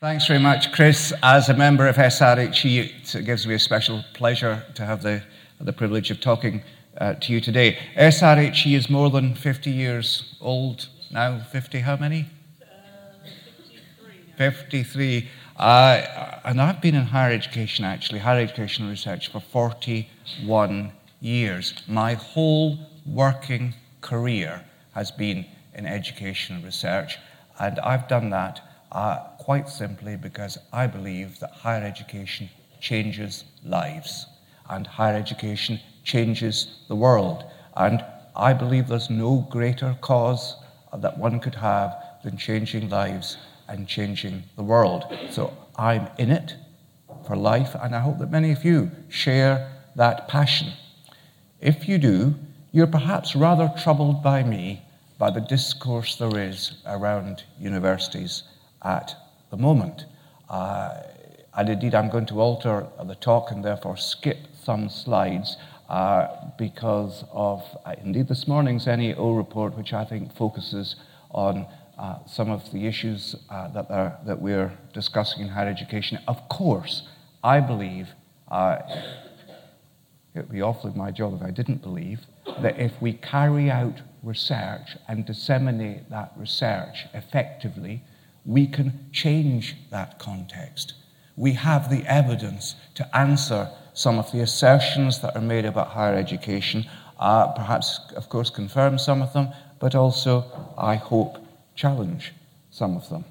Thanks 0.00 0.26
very 0.26 0.40
much, 0.40 0.72
Chris. 0.72 1.12
As 1.22 1.48
a 1.48 1.54
member 1.54 1.86
of 1.86 1.96
SRHE, 1.96 3.14
it 3.14 3.24
gives 3.24 3.46
me 3.46 3.54
a 3.54 3.58
special 3.58 4.04
pleasure 4.12 4.62
to 4.74 4.84
have 4.84 5.02
the, 5.02 5.22
the 5.60 5.72
privilege 5.72 6.10
of 6.10 6.20
talking 6.20 6.62
uh, 6.98 7.14
to 7.14 7.32
you 7.32 7.40
today. 7.40 7.78
SRHE 7.96 8.76
is 8.76 8.90
more 8.90 9.08
than 9.08 9.34
50 9.34 9.70
years 9.70 10.36
old 10.40 10.88
now. 11.10 11.38
50, 11.38 11.78
how 11.78 11.96
many? 11.96 12.26
Uh, 12.60 13.26
53. 14.36 14.36
53. 14.36 15.28
Uh, 15.56 16.40
and 16.44 16.60
I've 16.60 16.82
been 16.82 16.96
in 16.96 17.04
higher 17.04 17.32
education, 17.32 17.84
actually, 17.84 18.18
higher 18.18 18.40
education 18.40 18.88
research 18.90 19.30
for 19.30 19.40
41 19.40 20.92
years. 21.20 21.72
My 21.86 22.14
whole 22.14 22.78
working 23.06 23.74
career 24.02 24.64
has 24.92 25.12
been 25.12 25.46
in 25.72 25.86
education 25.86 26.62
research, 26.62 27.16
and 27.58 27.78
I've 27.78 28.08
done 28.08 28.30
that 28.30 28.60
uh, 28.94 29.18
quite 29.38 29.68
simply 29.68 30.16
because 30.16 30.56
I 30.72 30.86
believe 30.86 31.40
that 31.40 31.50
higher 31.50 31.82
education 31.82 32.48
changes 32.80 33.44
lives, 33.64 34.26
and 34.70 34.86
higher 34.86 35.16
education 35.16 35.80
changes 36.04 36.78
the 36.88 36.94
world. 36.94 37.44
And 37.76 38.04
I 38.36 38.52
believe 38.52 38.86
there's 38.86 39.10
no 39.10 39.46
greater 39.50 39.96
cause 40.00 40.56
that 40.96 41.18
one 41.18 41.40
could 41.40 41.56
have 41.56 41.96
than 42.22 42.36
changing 42.36 42.88
lives 42.88 43.36
and 43.68 43.88
changing 43.88 44.44
the 44.56 44.62
world. 44.62 45.04
So 45.30 45.52
I'm 45.76 46.08
in 46.18 46.30
it 46.30 46.54
for 47.26 47.36
life, 47.36 47.74
and 47.74 47.96
I 47.96 48.00
hope 48.00 48.18
that 48.18 48.30
many 48.30 48.52
of 48.52 48.64
you 48.64 48.90
share 49.08 49.72
that 49.96 50.28
passion. 50.28 50.72
If 51.60 51.88
you 51.88 51.98
do, 51.98 52.34
you're 52.70 52.86
perhaps 52.86 53.34
rather 53.34 53.72
troubled 53.82 54.22
by 54.22 54.44
me 54.44 54.82
by 55.18 55.30
the 55.30 55.40
discourse 55.40 56.16
there 56.16 56.38
is 56.38 56.82
around 56.86 57.44
universities 57.58 58.44
at 58.84 59.14
the 59.50 59.56
moment. 59.56 60.04
Uh, 60.48 61.02
and 61.56 61.68
indeed, 61.68 61.94
I'm 61.94 62.10
going 62.10 62.26
to 62.26 62.40
alter 62.40 62.86
the 63.04 63.14
talk 63.14 63.50
and 63.50 63.64
therefore 63.64 63.96
skip 63.96 64.38
some 64.62 64.88
slides 64.88 65.56
uh, 65.88 66.28
because 66.58 67.24
of, 67.32 67.62
uh, 67.84 67.94
indeed, 68.02 68.28
this 68.28 68.48
morning's 68.48 68.86
NAO 68.86 69.32
report, 69.32 69.76
which 69.76 69.92
I 69.92 70.04
think 70.04 70.34
focuses 70.34 70.96
on 71.30 71.66
uh, 71.98 72.18
some 72.26 72.50
of 72.50 72.72
the 72.72 72.86
issues 72.86 73.36
uh, 73.50 73.68
that, 73.68 73.90
are, 73.90 74.18
that 74.26 74.40
we're 74.40 74.72
discussing 74.92 75.42
in 75.42 75.48
higher 75.48 75.68
education. 75.68 76.18
Of 76.26 76.48
course, 76.48 77.02
I 77.42 77.60
believe, 77.60 78.08
uh, 78.48 78.78
it 80.34 80.38
would 80.40 80.50
be 80.50 80.62
awfully 80.62 80.92
my 80.96 81.10
job 81.10 81.34
if 81.34 81.42
I 81.42 81.50
didn't 81.50 81.82
believe, 81.82 82.20
that 82.60 82.78
if 82.80 83.00
we 83.00 83.12
carry 83.12 83.70
out 83.70 84.00
research 84.22 84.96
and 85.06 85.24
disseminate 85.24 86.10
that 86.10 86.32
research 86.36 87.06
effectively, 87.12 88.02
we 88.44 88.66
can 88.66 89.08
change 89.12 89.76
that 89.90 90.18
context. 90.18 90.94
We 91.36 91.52
have 91.54 91.90
the 91.90 92.04
evidence 92.06 92.76
to 92.94 93.16
answer 93.16 93.70
some 93.94 94.18
of 94.18 94.30
the 94.32 94.40
assertions 94.40 95.20
that 95.20 95.34
are 95.36 95.42
made 95.42 95.64
about 95.64 95.88
higher 95.88 96.14
education, 96.14 96.84
uh, 97.18 97.48
perhaps, 97.48 98.00
of 98.16 98.28
course, 98.28 98.50
confirm 98.50 98.98
some 98.98 99.22
of 99.22 99.32
them, 99.32 99.48
but 99.78 99.94
also, 99.94 100.44
I 100.76 100.96
hope, 100.96 101.38
challenge 101.74 102.32
some 102.70 102.96
of 102.96 103.08
them. 103.08 103.24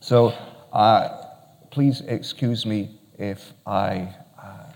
So 0.00 0.32
uh, 0.72 1.26
please 1.70 2.00
excuse 2.02 2.64
me 2.64 2.98
if 3.18 3.52
I 3.66 4.14
uh, 4.40 4.72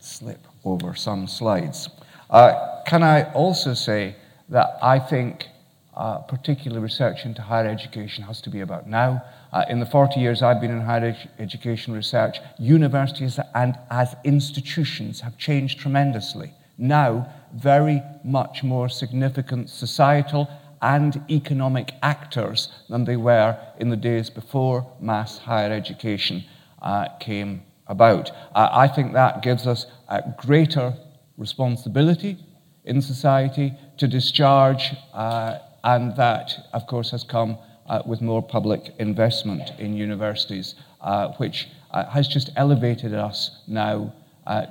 slip 0.00 0.40
over 0.64 0.94
some 0.94 1.26
slides. 1.26 1.88
Uh, 2.30 2.82
can 2.86 3.02
I 3.02 3.30
also 3.32 3.74
say 3.74 4.16
that 4.48 4.78
I 4.82 4.98
think 4.98 5.48
uh, 5.96 6.18
particular 6.18 6.80
research 6.80 7.24
into 7.24 7.42
higher 7.42 7.68
education 7.68 8.24
has 8.24 8.40
to 8.42 8.50
be 8.50 8.60
about 8.60 8.86
now. 8.86 9.22
Uh, 9.52 9.64
in 9.68 9.80
the 9.80 9.86
40 9.86 10.20
years 10.20 10.42
I've 10.42 10.60
been 10.60 10.70
in 10.70 10.80
higher 10.80 11.06
ed- 11.06 11.30
education 11.38 11.94
research, 11.94 12.38
universities 12.58 13.38
and 13.54 13.78
as 13.90 14.14
institutions 14.24 15.20
have 15.20 15.38
changed 15.38 15.80
tremendously. 15.80 16.52
Now, 16.78 17.32
very 17.54 18.02
much 18.22 18.62
more 18.62 18.88
significant 18.88 19.70
societal 19.70 20.48
and 20.82 21.24
economic 21.30 21.92
actors 22.02 22.68
than 22.88 23.04
they 23.04 23.16
were 23.16 23.58
in 23.78 23.88
the 23.88 23.96
days 23.96 24.28
before 24.28 24.86
mass 25.00 25.38
higher 25.38 25.72
education 25.72 26.44
uh, 26.82 27.08
came 27.18 27.62
about. 27.86 28.30
Uh, 28.54 28.68
I 28.70 28.88
think 28.88 29.12
that 29.12 29.42
gives 29.42 29.66
us 29.66 29.86
a 30.08 30.22
greater 30.36 30.94
responsibility 31.38 32.38
in 32.84 33.00
society 33.02 33.74
to 33.98 34.06
discharge, 34.06 34.94
uh, 35.12 35.58
and 35.86 36.16
that, 36.16 36.68
of 36.72 36.86
course, 36.88 37.12
has 37.12 37.22
come 37.22 37.56
uh, 37.88 38.02
with 38.04 38.20
more 38.20 38.42
public 38.42 38.92
investment 38.98 39.70
in 39.78 39.96
universities, 39.96 40.74
uh, 41.00 41.28
which 41.34 41.68
uh, 41.92 42.04
has 42.06 42.26
just 42.26 42.50
elevated 42.56 43.14
us 43.14 43.62
now 43.68 44.12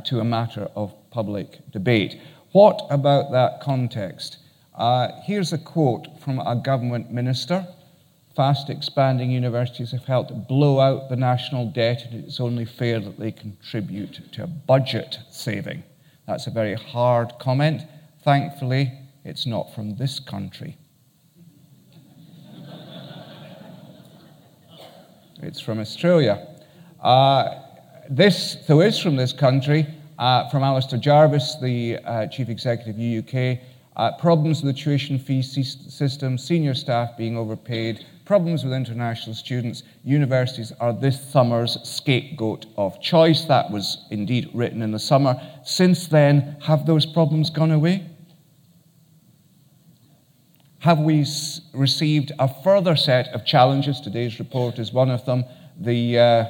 to 0.06 0.22
a 0.22 0.24
matter 0.24 0.70
of 0.76 0.94
public 1.12 1.60
debate. 1.72 2.18
What 2.52 2.82
about 2.90 3.32
that 3.32 3.62
context? 3.62 4.38
Uh, 4.74 5.10
here's 5.24 5.52
a 5.54 5.58
quote 5.58 6.08
from 6.22 6.40
a 6.40 6.56
government 6.56 7.12
minister. 7.12 7.66
Fast 8.36 8.70
expanding 8.70 9.32
universities 9.32 9.92
have 9.92 10.06
helped 10.06 10.48
blow 10.48 10.80
out 10.80 11.10
the 11.10 11.16
national 11.16 11.72
debt, 11.72 12.06
and 12.06 12.26
it's 12.26 12.42
only 12.42 12.66
fair 12.66 13.00
that 13.00 13.18
they 13.18 13.32
contribute 13.32 14.20
to 14.34 14.44
a 14.44 14.48
budget 14.48 15.20
saving. 15.30 15.84
That's 16.28 16.48
a 16.48 16.52
very 16.52 16.76
hard 16.76 17.34
comment. 17.40 17.84
Thankfully, 18.24 18.92
it's 19.24 19.46
not 19.46 19.74
from 19.74 19.96
this 19.96 20.20
country. 20.20 20.78
It's 25.46 25.62
from 25.62 25.80
Australia. 25.80 26.48
Uh, 27.02 27.62
this, 28.10 28.58
though, 28.68 28.82
is 28.82 29.00
from 29.00 29.16
this 29.16 29.32
country, 29.32 29.88
uh, 30.18 30.50
from 30.50 30.64
Alistair 30.64 31.00
Jarvis, 31.00 31.56
the 31.62 31.98
uh, 32.00 32.28
Chief 32.28 32.50
Executive 32.50 32.98
UK. 33.00 33.60
Uh, 33.96 34.12
problems 34.18 34.62
with 34.62 34.76
the 34.76 34.82
tuition 34.82 35.18
fee 35.18 35.42
system, 35.42 36.38
senior 36.38 36.74
staff 36.74 37.16
being 37.16 37.38
overpaid, 37.38 38.06
problems 38.26 38.64
with 38.64 38.74
international 38.74 39.36
students. 39.36 39.84
Universities 40.04 40.74
are 40.82 40.92
this 40.92 41.22
summer's 41.32 41.78
scapegoat 41.88 42.66
of 42.76 43.00
choice. 43.02 43.46
That 43.46 43.72
was 43.72 44.06
indeed 44.10 44.50
written 44.54 44.82
in 44.82 44.92
the 44.92 45.00
summer. 45.00 45.40
Since 45.64 46.08
then, 46.08 46.58
have 46.64 46.86
those 46.86 47.06
problems 47.06 47.50
gone 47.50 47.72
away? 47.72 48.06
Have 50.86 51.00
we 51.00 51.26
received 51.74 52.32
a 52.38 52.48
further 52.62 52.96
set 52.96 53.30
of 53.30 53.44
challenges? 53.44 54.00
Today's 54.00 54.38
report 54.38 54.78
is 54.78 54.94
one 54.94 55.10
of 55.10 55.26
them. 55.26 55.44
The, 55.80 56.20
uh, 56.20 56.46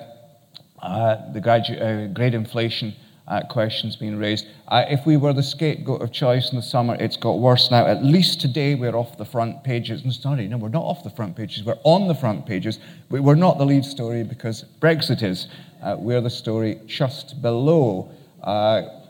uh, 0.82 1.32
the 1.32 1.40
gradu- 1.40 1.82
uh, 1.82 2.08
great 2.08 2.34
inflation 2.34 2.94
uh, 3.30 3.44
questions 3.50 3.96
being 3.96 4.18
raised. 4.18 4.46
Uh, 4.68 4.84
if 4.90 5.06
we 5.06 5.16
were 5.16 5.32
the 5.32 5.42
scapegoat 5.42 6.02
of 6.02 6.12
choice 6.12 6.50
in 6.50 6.58
the 6.58 6.62
summer, 6.62 6.98
it's 7.00 7.16
got 7.16 7.40
worse 7.40 7.72
now. 7.72 7.86
At 7.86 8.04
least 8.04 8.42
today 8.42 8.76
we're 8.76 8.98
off 8.98 9.18
the 9.18 9.24
front 9.24 9.64
pages. 9.64 10.04
And 10.04 10.12
sorry, 10.12 10.50
no, 10.50 10.58
we're 10.58 10.68
not 10.68 10.84
off 10.84 11.06
the 11.06 11.12
front 11.12 11.38
pages. 11.38 11.64
We're 11.64 11.80
on 11.86 12.10
the 12.10 12.16
front 12.16 12.46
pages. 12.46 12.80
We're 13.10 13.36
not 13.36 13.58
the 13.58 13.66
lead 13.66 13.86
story 13.86 14.24
because 14.24 14.66
Brexit 14.82 15.24
is. 15.24 15.48
Uh, 15.82 15.96
we're 15.98 16.20
the 16.20 16.30
story 16.30 16.82
just 16.88 17.42
below. 17.42 18.12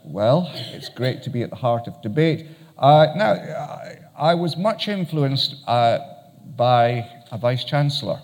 Well, 0.04 0.52
it's 0.54 0.90
great 0.90 1.24
to 1.24 1.32
be 1.32 1.42
at 1.42 1.50
the 1.50 1.56
heart 1.56 1.88
of 1.88 2.00
debate. 2.04 2.46
Now, 2.80 4.04
I 4.18 4.34
was 4.36 4.56
much 4.58 4.88
influenced 4.88 5.56
uh, 5.68 6.00
by 6.56 7.10
a 7.32 7.38
vice 7.38 7.64
chancellor 7.64 8.22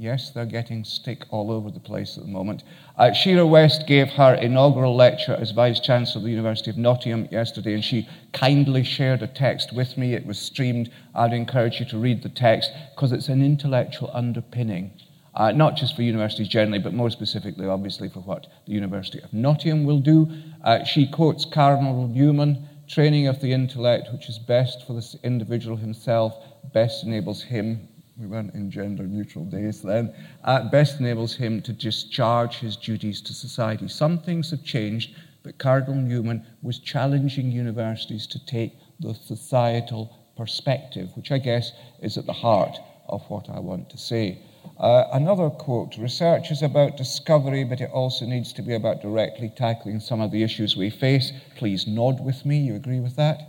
Yes, 0.00 0.30
they're 0.30 0.46
getting 0.46 0.84
stick 0.84 1.24
all 1.30 1.50
over 1.50 1.72
the 1.72 1.80
place 1.80 2.16
at 2.16 2.22
the 2.22 2.30
moment. 2.30 2.62
Uh, 2.96 3.12
Shearer 3.12 3.44
West 3.44 3.88
gave 3.88 4.10
her 4.10 4.34
inaugural 4.34 4.94
lecture 4.94 5.34
as 5.34 5.50
Vice 5.50 5.80
Chancellor 5.80 6.20
of 6.20 6.24
the 6.24 6.30
University 6.30 6.70
of 6.70 6.78
Nottingham 6.78 7.26
yesterday, 7.32 7.74
and 7.74 7.84
she 7.84 8.08
kindly 8.32 8.84
shared 8.84 9.22
a 9.22 9.26
text 9.26 9.72
with 9.72 9.98
me. 9.98 10.14
It 10.14 10.24
was 10.24 10.38
streamed. 10.38 10.92
I'd 11.16 11.32
encourage 11.32 11.80
you 11.80 11.86
to 11.86 11.98
read 11.98 12.22
the 12.22 12.28
text 12.28 12.70
because 12.94 13.10
it's 13.10 13.28
an 13.28 13.44
intellectual 13.44 14.12
underpinning, 14.14 14.92
uh, 15.34 15.52
not 15.52 15.76
just 15.76 15.94
for 15.94 16.02
universities 16.02 16.48
generally, 16.48 16.78
but 16.78 16.94
more 16.94 17.10
specifically, 17.10 17.66
obviously, 17.66 18.08
for 18.08 18.20
what 18.20 18.46
the 18.66 18.72
University 18.72 19.20
of 19.20 19.32
Nottingham 19.32 19.84
will 19.84 20.00
do. 20.00 20.30
Uh, 20.64 20.84
she 20.84 21.06
quotes 21.06 21.44
Cardinal 21.44 22.08
Newman 22.08 22.68
training 22.88 23.26
of 23.26 23.40
the 23.40 23.52
intellect, 23.52 24.08
which 24.12 24.28
is 24.28 24.38
best 24.38 24.86
for 24.86 24.94
the 24.94 25.18
individual 25.22 25.76
himself, 25.76 26.34
best 26.72 27.04
enables 27.04 27.42
him 27.42 27.88
we 28.18 28.26
weren't 28.26 28.54
in 28.54 28.70
gender 28.70 29.04
neutral 29.04 29.44
days 29.44 29.80
then, 29.80 30.12
uh, 30.44 30.68
best 30.70 30.98
enables 30.98 31.36
him 31.36 31.62
to 31.62 31.72
discharge 31.72 32.56
his 32.56 32.76
duties 32.76 33.20
to 33.22 33.32
society. 33.32 33.86
Some 33.86 34.18
things 34.18 34.50
have 34.50 34.64
changed, 34.64 35.14
but 35.44 35.58
Cardinal 35.58 36.00
Newman 36.00 36.44
was 36.60 36.80
challenging 36.80 37.52
universities 37.52 38.26
to 38.26 38.44
take 38.44 38.76
the 38.98 39.14
societal 39.14 40.18
perspective, 40.36 41.10
which 41.14 41.30
I 41.30 41.38
guess 41.38 41.72
is 42.00 42.18
at 42.18 42.26
the 42.26 42.32
heart 42.32 42.76
of 43.08 43.22
what 43.30 43.48
I 43.48 43.60
want 43.60 43.88
to 43.90 43.98
say. 43.98 44.42
Uh, 44.78 45.04
another 45.12 45.50
quote 45.50 45.96
Research 45.96 46.50
is 46.50 46.62
about 46.62 46.96
discovery, 46.96 47.64
but 47.64 47.80
it 47.80 47.90
also 47.90 48.26
needs 48.26 48.52
to 48.52 48.62
be 48.62 48.74
about 48.74 49.02
directly 49.02 49.52
tackling 49.56 50.00
some 50.00 50.20
of 50.20 50.30
the 50.30 50.42
issues 50.42 50.76
we 50.76 50.90
face. 50.90 51.32
Please 51.56 51.86
nod 51.86 52.24
with 52.24 52.44
me. 52.44 52.58
You 52.58 52.74
agree 52.74 53.00
with 53.00 53.16
that? 53.16 53.40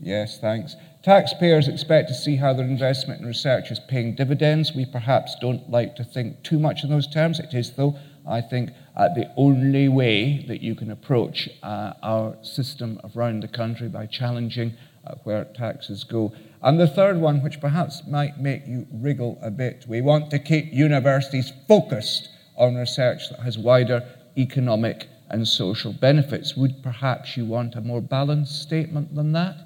Yes, 0.00 0.38
thanks. 0.38 0.76
Taxpayers 1.02 1.68
expect 1.68 2.08
to 2.08 2.14
see 2.14 2.36
how 2.36 2.52
their 2.52 2.66
investment 2.66 3.20
in 3.20 3.26
research 3.26 3.70
is 3.70 3.78
paying 3.78 4.14
dividends. 4.14 4.74
We 4.74 4.86
perhaps 4.86 5.36
don't 5.40 5.70
like 5.70 5.96
to 5.96 6.04
think 6.04 6.42
too 6.42 6.58
much 6.58 6.82
in 6.82 6.90
those 6.90 7.06
terms. 7.06 7.38
It 7.38 7.54
is, 7.54 7.72
though, 7.72 7.98
I 8.26 8.40
think, 8.40 8.70
uh, 8.96 9.08
the 9.14 9.30
only 9.36 9.88
way 9.88 10.44
that 10.48 10.62
you 10.62 10.74
can 10.74 10.90
approach 10.90 11.48
uh, 11.62 11.92
our 12.02 12.36
system 12.42 13.00
around 13.14 13.42
the 13.42 13.48
country 13.48 13.88
by 13.88 14.06
challenging 14.06 14.74
uh, 15.06 15.14
where 15.24 15.44
taxes 15.44 16.04
go. 16.04 16.32
And 16.64 16.80
the 16.80 16.86
third 16.86 17.20
one, 17.20 17.42
which 17.42 17.60
perhaps 17.60 18.02
might 18.08 18.40
make 18.40 18.66
you 18.66 18.86
wriggle 18.90 19.38
a 19.42 19.50
bit, 19.50 19.84
we 19.86 20.00
want 20.00 20.30
to 20.30 20.38
keep 20.38 20.72
universities 20.72 21.52
focused 21.68 22.30
on 22.56 22.74
research 22.74 23.28
that 23.28 23.40
has 23.40 23.58
wider 23.58 24.02
economic 24.38 25.06
and 25.28 25.46
social 25.46 25.92
benefits. 25.92 26.56
Would 26.56 26.82
perhaps 26.82 27.36
you 27.36 27.44
want 27.44 27.74
a 27.74 27.82
more 27.82 28.00
balanced 28.00 28.62
statement 28.62 29.14
than 29.14 29.32
that? 29.32 29.56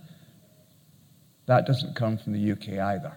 That 1.47 1.67
doesn't 1.67 1.95
come 1.95 2.19
from 2.19 2.33
the 2.33 2.53
UK 2.53 2.81
either. 2.81 3.17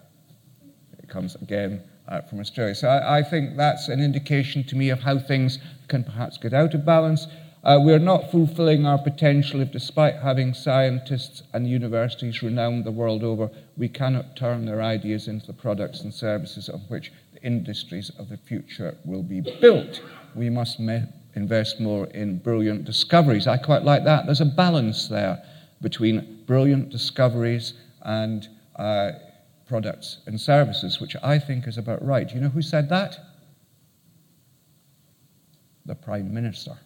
It 1.02 1.08
comes 1.08 1.34
again 1.34 1.82
uh, 2.06 2.20
from 2.20 2.38
Australia. 2.38 2.76
So 2.76 2.86
I, 2.88 3.18
I, 3.18 3.22
think 3.24 3.56
that's 3.56 3.88
an 3.88 4.00
indication 4.00 4.62
to 4.64 4.76
me 4.76 4.90
of 4.90 5.00
how 5.00 5.18
things 5.18 5.58
can 5.88 6.04
perhaps 6.04 6.38
get 6.38 6.54
out 6.54 6.74
of 6.74 6.84
balance. 6.84 7.26
Uh, 7.64 7.78
we're 7.80 7.98
not 7.98 8.30
fulfilling 8.32 8.84
our 8.84 8.98
potential 8.98 9.60
if, 9.60 9.70
despite 9.70 10.16
having 10.16 10.52
scientists 10.52 11.44
and 11.52 11.68
universities 11.68 12.42
renowned 12.42 12.84
the 12.84 12.90
world 12.90 13.22
over, 13.22 13.48
we 13.76 13.88
cannot 13.88 14.34
turn 14.34 14.66
their 14.66 14.82
ideas 14.82 15.28
into 15.28 15.46
the 15.46 15.52
products 15.52 16.00
and 16.00 16.12
services 16.12 16.68
on 16.68 16.80
which 16.88 17.12
the 17.32 17.42
industries 17.42 18.10
of 18.18 18.28
the 18.28 18.36
future 18.36 18.96
will 19.04 19.22
be 19.22 19.40
built. 19.60 20.02
We 20.34 20.50
must 20.50 20.80
me- 20.80 21.04
invest 21.34 21.80
more 21.80 22.06
in 22.08 22.38
brilliant 22.38 22.84
discoveries. 22.84 23.46
I 23.46 23.58
quite 23.58 23.84
like 23.84 24.04
that. 24.04 24.26
There's 24.26 24.40
a 24.40 24.44
balance 24.46 25.06
there 25.06 25.40
between 25.80 26.42
brilliant 26.46 26.90
discoveries 26.90 27.74
and 28.02 28.48
uh, 28.74 29.12
products 29.68 30.18
and 30.26 30.40
services, 30.40 31.00
which 31.00 31.14
I 31.22 31.38
think 31.38 31.68
is 31.68 31.78
about 31.78 32.04
right. 32.04 32.32
You 32.34 32.40
know 32.40 32.48
who 32.48 32.62
said 32.62 32.88
that? 32.88 33.18
The 35.86 35.94
Prime 35.94 36.34
Minister. 36.34 36.76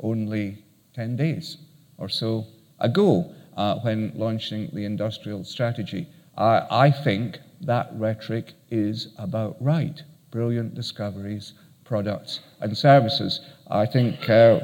Only 0.00 0.64
10 0.94 1.16
days 1.16 1.58
or 1.96 2.08
so 2.08 2.46
ago, 2.80 3.32
uh, 3.56 3.76
when 3.80 4.12
launching 4.14 4.70
the 4.72 4.84
industrial 4.84 5.44
strategy. 5.44 6.06
Uh, 6.36 6.66
I 6.70 6.90
think 6.90 7.40
that 7.60 7.90
rhetoric 7.94 8.52
is 8.70 9.08
about 9.18 9.56
right. 9.60 10.02
Brilliant 10.30 10.74
discoveries, 10.74 11.54
products, 11.84 12.40
and 12.60 12.76
services. 12.76 13.40
I 13.68 13.86
think 13.86 14.28
uh, 14.30 14.60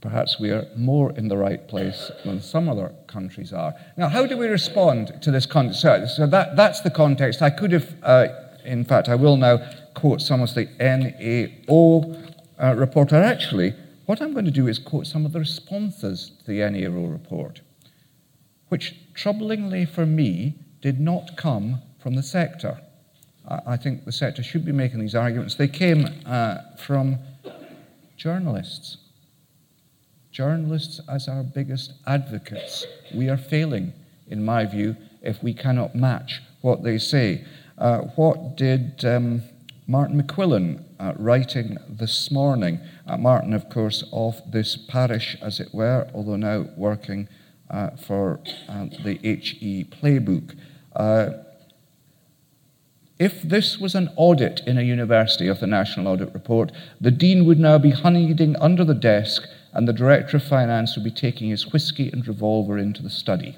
Perhaps 0.00 0.40
we 0.40 0.50
are 0.50 0.66
more 0.76 1.12
in 1.12 1.28
the 1.28 1.36
right 1.36 1.68
place 1.68 2.10
than 2.24 2.40
some 2.40 2.70
other 2.70 2.94
countries 3.06 3.52
are. 3.52 3.74
Now, 3.98 4.08
how 4.08 4.24
do 4.26 4.36
we 4.38 4.46
respond 4.46 5.20
to 5.20 5.30
this 5.30 5.44
context? 5.44 5.82
So, 6.16 6.26
that, 6.26 6.56
that's 6.56 6.80
the 6.80 6.90
context. 6.90 7.42
I 7.42 7.50
could 7.50 7.72
have, 7.72 7.94
uh, 8.02 8.28
in 8.64 8.82
fact, 8.84 9.10
I 9.10 9.14
will 9.14 9.36
now 9.36 9.58
quote 9.92 10.22
some 10.22 10.40
of 10.40 10.54
the 10.54 10.68
NAO 10.80 12.16
uh, 12.62 12.74
report. 12.76 13.12
Or 13.12 13.22
actually, 13.22 13.74
what 14.06 14.20
I'm 14.20 14.32
going 14.32 14.44
to 14.44 14.50
do 14.50 14.68
is 14.68 14.78
quote 14.78 15.06
some 15.06 15.24
of 15.24 15.32
the 15.32 15.38
responses 15.38 16.32
to 16.44 16.46
the 16.46 16.70
NAO 16.70 17.06
report, 17.06 17.60
which, 18.68 18.96
troublingly 19.14 19.88
for 19.88 20.06
me, 20.06 20.54
did 20.80 21.00
not 21.00 21.36
come 21.36 21.80
from 22.02 22.14
the 22.14 22.22
sector. 22.22 22.80
I, 23.48 23.60
I 23.66 23.76
think 23.76 24.04
the 24.04 24.12
sector 24.12 24.42
should 24.42 24.64
be 24.64 24.72
making 24.72 25.00
these 25.00 25.14
arguments. 25.14 25.54
They 25.54 25.68
came 25.68 26.06
uh, 26.26 26.58
from 26.76 27.18
journalists 28.16 28.98
journalists 30.30 31.00
as 31.08 31.28
our 31.28 31.42
biggest 31.42 31.92
advocates. 32.06 32.86
We 33.14 33.28
are 33.28 33.36
failing, 33.36 33.92
in 34.28 34.44
my 34.44 34.64
view, 34.64 34.96
if 35.22 35.42
we 35.42 35.52
cannot 35.52 35.94
match 35.94 36.40
what 36.60 36.82
they 36.82 36.98
say. 36.98 37.44
Uh, 37.78 37.98
what 38.16 38.56
did 38.56 39.04
um, 39.04 39.42
Martin 39.86 40.22
McQuillan, 40.22 40.84
uh, 41.00 41.14
writing 41.16 41.78
this 41.88 42.30
morning, 42.30 42.78
uh, 43.06 43.16
Martin, 43.16 43.54
of 43.54 43.70
course, 43.70 44.04
of 44.12 44.40
this 44.52 44.76
parish, 44.76 45.36
as 45.40 45.58
it 45.58 45.72
were, 45.72 46.06
although 46.14 46.36
now 46.36 46.66
working 46.76 47.26
uh, 47.70 47.90
for 47.90 48.40
uh, 48.68 48.86
the 49.02 49.18
HE 49.22 49.86
playbook. 49.90 50.56
Uh, 50.94 51.30
if 53.18 53.42
this 53.42 53.78
was 53.78 53.94
an 53.94 54.10
audit 54.16 54.60
in 54.66 54.76
a 54.76 54.82
university 54.82 55.46
of 55.46 55.60
the 55.60 55.66
National 55.66 56.08
Audit 56.08 56.32
Report, 56.34 56.70
the 57.00 57.10
Dean 57.10 57.46
would 57.46 57.58
now 57.58 57.78
be 57.78 57.90
hiding 57.90 58.56
under 58.56 58.84
the 58.84 58.94
desk 58.94 59.44
and 59.72 59.86
the 59.86 59.92
Director 59.92 60.36
of 60.36 60.42
Finance 60.42 60.96
would 60.96 61.04
be 61.04 61.10
taking 61.10 61.50
his 61.50 61.72
whisky 61.72 62.10
and 62.10 62.26
revolver 62.26 62.76
into 62.76 63.02
the 63.02 63.10
study. 63.10 63.56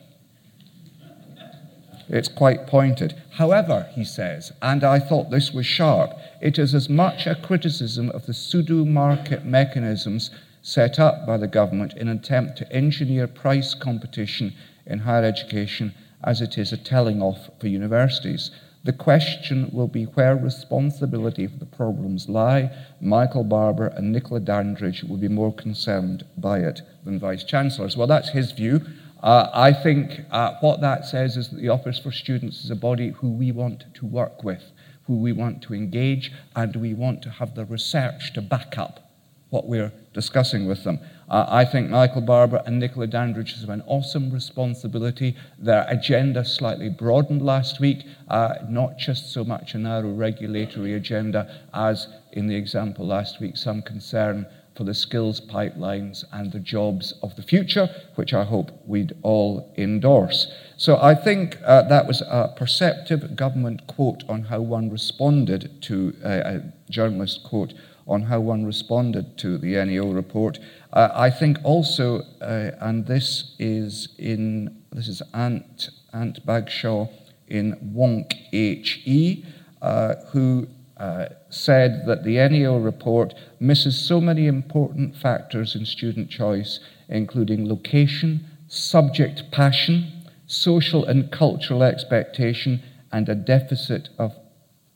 It's 2.13 2.29
quite 2.29 2.67
pointed. 2.67 3.15
However, 3.31 3.89
he 3.95 4.05
says, 4.05 4.53
and 4.61 4.85
I 4.85 4.99
thought 4.99 5.31
this 5.31 5.51
was 5.51 5.65
sharp, 5.65 6.13
it 6.43 6.59
is 6.59 6.75
as 6.75 6.91
much 6.91 7.27
a 7.27 7.35
criticism 7.35 8.11
of 8.11 8.27
the 8.27 8.35
pseudo 8.35 8.85
market 8.85 9.47
mechanisms 9.47 10.31
set 10.61 10.99
up 10.99 11.27
by 11.27 11.39
the 11.39 11.49
government 11.49 11.95
in 11.95 12.09
an 12.09 12.19
attempt 12.19 12.59
to 12.59 12.71
engineer 12.71 13.27
price 13.27 13.73
competition 13.73 14.53
in 14.85 14.99
higher 14.99 15.25
education 15.25 15.95
as 16.23 16.43
it 16.43 16.59
is 16.59 16.71
a 16.71 16.77
telling 16.77 17.23
off 17.23 17.49
for 17.59 17.67
universities. 17.67 18.51
The 18.85 18.93
question 18.93 19.71
will 19.73 19.89
be 19.89 20.05
where 20.05 20.37
responsibility 20.37 21.47
for 21.47 21.57
the 21.57 21.67
problems 21.67 22.29
lie. 22.29 22.71
Michael 23.01 23.45
Barber 23.45 23.87
and 23.87 24.13
Nicola 24.13 24.41
Dandridge 24.41 25.03
will 25.03 25.17
be 25.17 25.29
more 25.29 25.55
concerned 25.55 26.27
by 26.37 26.59
it 26.59 26.83
than 27.05 27.19
vice 27.19 27.45
chancellors. 27.45 27.97
Well, 27.97 28.07
that's 28.07 28.31
his 28.31 28.53
view. 28.53 28.85
Uh, 29.23 29.49
I 29.53 29.73
think 29.73 30.23
uh, 30.33 30.55
what 30.61 30.81
that 30.81 31.07
says 31.07 31.37
is 31.37 31.51
that 31.51 31.61
the 31.61 31.69
Office 31.69 31.99
for 31.99 32.11
Students 32.11 32.65
is 32.65 32.71
a 32.71 32.77
body 32.77 33.11
who 33.11 33.31
we 33.31 33.53
want 33.53 33.85
to 33.95 34.07
work 34.07 34.43
with, 34.43 34.73
who 35.07 35.19
we 35.19 35.33
want 35.33 35.63
to 35.63 35.75
engage, 35.75 36.33
and 36.57 36.75
we 36.75 36.93
want 36.93 37.23
to 37.23 37.31
have 37.31 37.55
the 37.55 37.65
research 37.65 38.33
to 38.33 38.43
back 38.43 38.77
up 38.77 39.13
what 39.51 39.69
we're 39.69 39.93
discussing 40.13 40.67
with 40.67 40.83
them. 40.83 40.99
Uh, 41.29 41.47
I 41.49 41.65
think 41.65 41.91
Michael 41.91 42.23
Barber 42.23 42.63
and 42.67 42.81
Nicola 42.81 43.07
Dandridge 43.07 43.61
have 43.61 43.69
an 43.69 43.83
awesome 43.87 44.33
responsibility. 44.33 45.37
Their 45.59 45.87
agenda 45.89 46.45
slightly 46.45 46.89
broadened 46.89 47.43
last 47.43 47.79
week, 47.79 48.05
uh, 48.29 48.55
not 48.69 48.99
just 48.99 49.31
so 49.31 49.45
much 49.45 49.75
a 49.75 49.79
narrow 49.79 50.11
regulatory 50.11 50.95
agenda 50.95 51.65
as, 51.73 52.09
in 52.33 52.49
the 52.49 52.57
example 52.57 53.07
last 53.07 53.41
week, 53.41 53.57
some 53.57 53.83
concern 53.83 54.47
for 54.75 54.85
the 54.85 54.95
skills 54.95 55.41
pipelines 55.41 56.25
and 56.33 56.53
the 56.53 56.59
jobs 56.59 57.15
of 57.23 57.37
the 57.37 57.43
future, 57.43 57.89
which 58.15 58.33
I 58.33 58.45
hope 58.45 58.71
we'd 58.87 59.13
all 59.23 59.73
endorse. 59.77 60.51
So 60.77 60.99
I 61.01 61.15
think 61.15 61.59
uh, 61.65 61.83
that 61.83 62.07
was 62.07 62.23
a 62.23 62.53
perceptive 62.57 63.37
government 63.37 63.87
quote 63.87 64.25
on 64.29 64.45
how 64.45 64.61
one 64.61 64.91
responded 64.91 65.83
to 65.83 66.15
uh, 66.25 66.29
a 66.29 66.63
journalist 66.91 67.45
quote 67.45 67.75
on 68.07 68.23
how 68.23 68.41
one 68.41 68.65
responded 68.65 69.39
to 69.39 69.59
the 69.59 69.75
NAO 69.85 70.11
report. 70.11 70.59
Uh, 70.93 71.09
I 71.15 71.31
think 71.31 71.59
also, 71.63 72.23
uh, 72.41 72.73
and 72.81 73.07
this 73.07 73.55
is 73.59 74.09
in 74.19 74.83
this 74.93 75.09
is 75.09 75.23
Ant 75.33 75.91
Ant 76.13 76.45
Bagshaw 76.45 77.09
in 77.49 77.77
Wonk 77.95 78.33
HE, 78.51 79.45
uh, 79.81 80.15
who 80.33 80.69
uh, 80.97 81.27
said 81.49 82.05
that 82.07 82.25
the 82.25 82.37
NAO 82.37 82.79
report 82.79 83.35
misses 83.59 83.99
so 83.99 84.21
many 84.21 84.47
important 84.47 85.17
factors 85.17 85.75
in 85.75 85.85
student 85.87 86.31
choice, 86.31 86.81
including 87.09 87.69
location, 87.69 88.45
subject 88.69 89.51
passion, 89.51 90.13
social 90.47 91.05
and 91.05 91.31
cultural 91.33 91.83
expectation, 91.83 92.83
and 93.11 93.29
a 93.29 93.35
deficit 93.35 94.09
of 94.19 94.33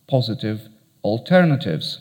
positive 0.06 0.68
alternatives. 1.02 2.00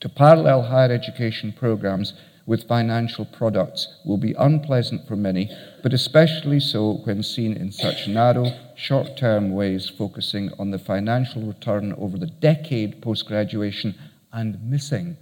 To 0.00 0.08
parallel 0.08 0.62
higher 0.62 0.92
education 0.92 1.52
programs 1.52 2.14
with 2.46 2.66
financial 2.66 3.24
products 3.24 3.88
will 4.04 4.16
be 4.16 4.34
unpleasant 4.38 5.06
for 5.06 5.16
many, 5.16 5.50
but 5.82 5.92
especially 5.92 6.60
so 6.60 7.00
when 7.04 7.22
seen 7.22 7.56
in 7.56 7.70
such 7.70 8.08
narrow, 8.08 8.52
short 8.74 9.16
term 9.16 9.52
ways, 9.52 9.88
focusing 9.88 10.50
on 10.58 10.70
the 10.70 10.78
financial 10.78 11.42
return 11.42 11.92
over 11.98 12.18
the 12.18 12.26
decade 12.26 13.00
post 13.02 13.26
graduation 13.26 13.94
and 14.32 14.62
missing 14.62 15.16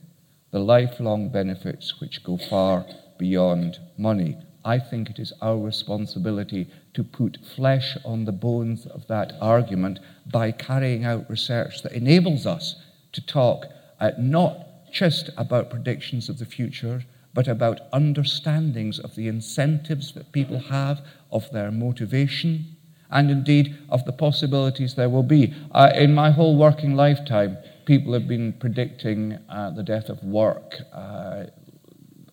the 0.50 0.58
lifelong 0.58 1.28
benefits 1.28 2.00
which 2.00 2.24
go 2.24 2.38
far 2.38 2.86
beyond 3.18 3.78
money. 3.96 4.36
I 4.64 4.78
think 4.78 5.10
it 5.10 5.18
is 5.18 5.32
our 5.40 5.58
responsibility 5.58 6.68
to 6.94 7.04
put 7.04 7.38
flesh 7.56 7.96
on 8.04 8.24
the 8.24 8.32
bones 8.32 8.86
of 8.86 9.06
that 9.08 9.34
argument 9.40 9.98
by 10.30 10.52
carrying 10.52 11.04
out 11.04 11.30
research 11.30 11.82
that 11.82 11.92
enables 11.92 12.46
us 12.46 12.76
to 13.12 13.24
talk 13.24 13.66
at 14.00 14.20
not 14.20 14.67
just 14.92 15.30
about 15.36 15.70
predictions 15.70 16.28
of 16.28 16.38
the 16.38 16.46
future, 16.46 17.04
but 17.34 17.48
about 17.48 17.80
understandings 17.92 18.98
of 18.98 19.14
the 19.14 19.28
incentives 19.28 20.12
that 20.12 20.32
people 20.32 20.58
have, 20.58 21.00
of 21.30 21.50
their 21.52 21.70
motivation, 21.70 22.76
and 23.10 23.30
indeed 23.30 23.76
of 23.88 24.04
the 24.04 24.12
possibilities 24.12 24.94
there 24.94 25.08
will 25.08 25.22
be. 25.22 25.54
Uh, 25.72 25.90
in 25.94 26.14
my 26.14 26.30
whole 26.30 26.56
working 26.56 26.94
lifetime, 26.94 27.56
people 27.84 28.12
have 28.12 28.28
been 28.28 28.52
predicting 28.54 29.38
uh, 29.48 29.70
the 29.70 29.82
death 29.82 30.08
of 30.08 30.22
work. 30.22 30.76
Uh, 30.92 31.44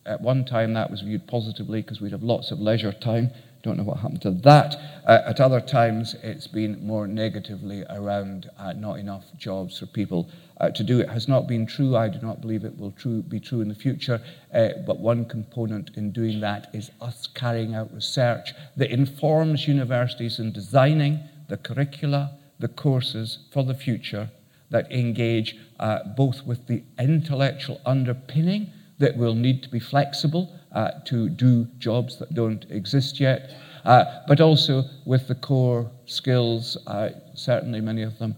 at 0.04 0.20
one 0.20 0.44
time, 0.44 0.74
that 0.74 0.90
was 0.90 1.00
viewed 1.00 1.26
positively 1.26 1.82
because 1.82 2.00
we'd 2.00 2.12
have 2.12 2.22
lots 2.22 2.50
of 2.50 2.60
leisure 2.60 2.92
time. 2.92 3.30
Don't 3.62 3.76
know 3.76 3.84
what 3.84 3.98
happened 3.98 4.22
to 4.22 4.30
that. 4.30 4.76
Uh, 5.06 5.22
at 5.26 5.40
other 5.40 5.60
times, 5.60 6.14
it's 6.22 6.46
been 6.46 6.86
more 6.86 7.08
negatively 7.08 7.84
around 7.90 8.48
uh, 8.58 8.72
not 8.72 8.98
enough 8.98 9.24
jobs 9.36 9.78
for 9.78 9.86
people 9.86 10.30
uh, 10.58 10.70
to 10.70 10.82
do. 10.82 11.00
It 11.00 11.08
has 11.08 11.28
not 11.28 11.46
been 11.46 11.66
true. 11.66 11.96
I 11.96 12.08
do 12.08 12.18
not 12.20 12.40
believe 12.40 12.64
it 12.64 12.78
will 12.78 12.92
true, 12.92 13.22
be 13.22 13.40
true 13.40 13.60
in 13.60 13.68
the 13.68 13.74
future. 13.74 14.20
Uh, 14.52 14.68
but 14.86 14.98
one 14.98 15.24
component 15.24 15.96
in 15.96 16.12
doing 16.12 16.40
that 16.40 16.68
is 16.72 16.90
us 17.00 17.26
carrying 17.26 17.74
out 17.74 17.92
research 17.92 18.54
that 18.76 18.90
informs 18.90 19.68
universities 19.68 20.38
in 20.38 20.52
designing 20.52 21.20
the 21.48 21.56
curricula, 21.56 22.32
the 22.58 22.68
courses 22.68 23.38
for 23.52 23.64
the 23.64 23.74
future 23.74 24.30
that 24.70 24.90
engage 24.90 25.56
uh, 25.78 26.00
both 26.16 26.44
with 26.44 26.66
the 26.66 26.82
intellectual 26.98 27.80
underpinning 27.86 28.70
that 28.98 29.16
will 29.16 29.34
need 29.34 29.62
to 29.62 29.68
be 29.68 29.78
flexible 29.78 30.50
uh, 30.72 30.90
to 31.04 31.28
do 31.28 31.66
jobs 31.78 32.18
that 32.18 32.34
don't 32.34 32.66
exist 32.70 33.20
yet, 33.20 33.50
uh, 33.84 34.04
but 34.26 34.40
also 34.40 34.84
with 35.04 35.28
the 35.28 35.34
core 35.34 35.90
skills, 36.06 36.76
uh, 36.86 37.10
certainly 37.34 37.80
many 37.80 38.02
of 38.02 38.18
them 38.18 38.34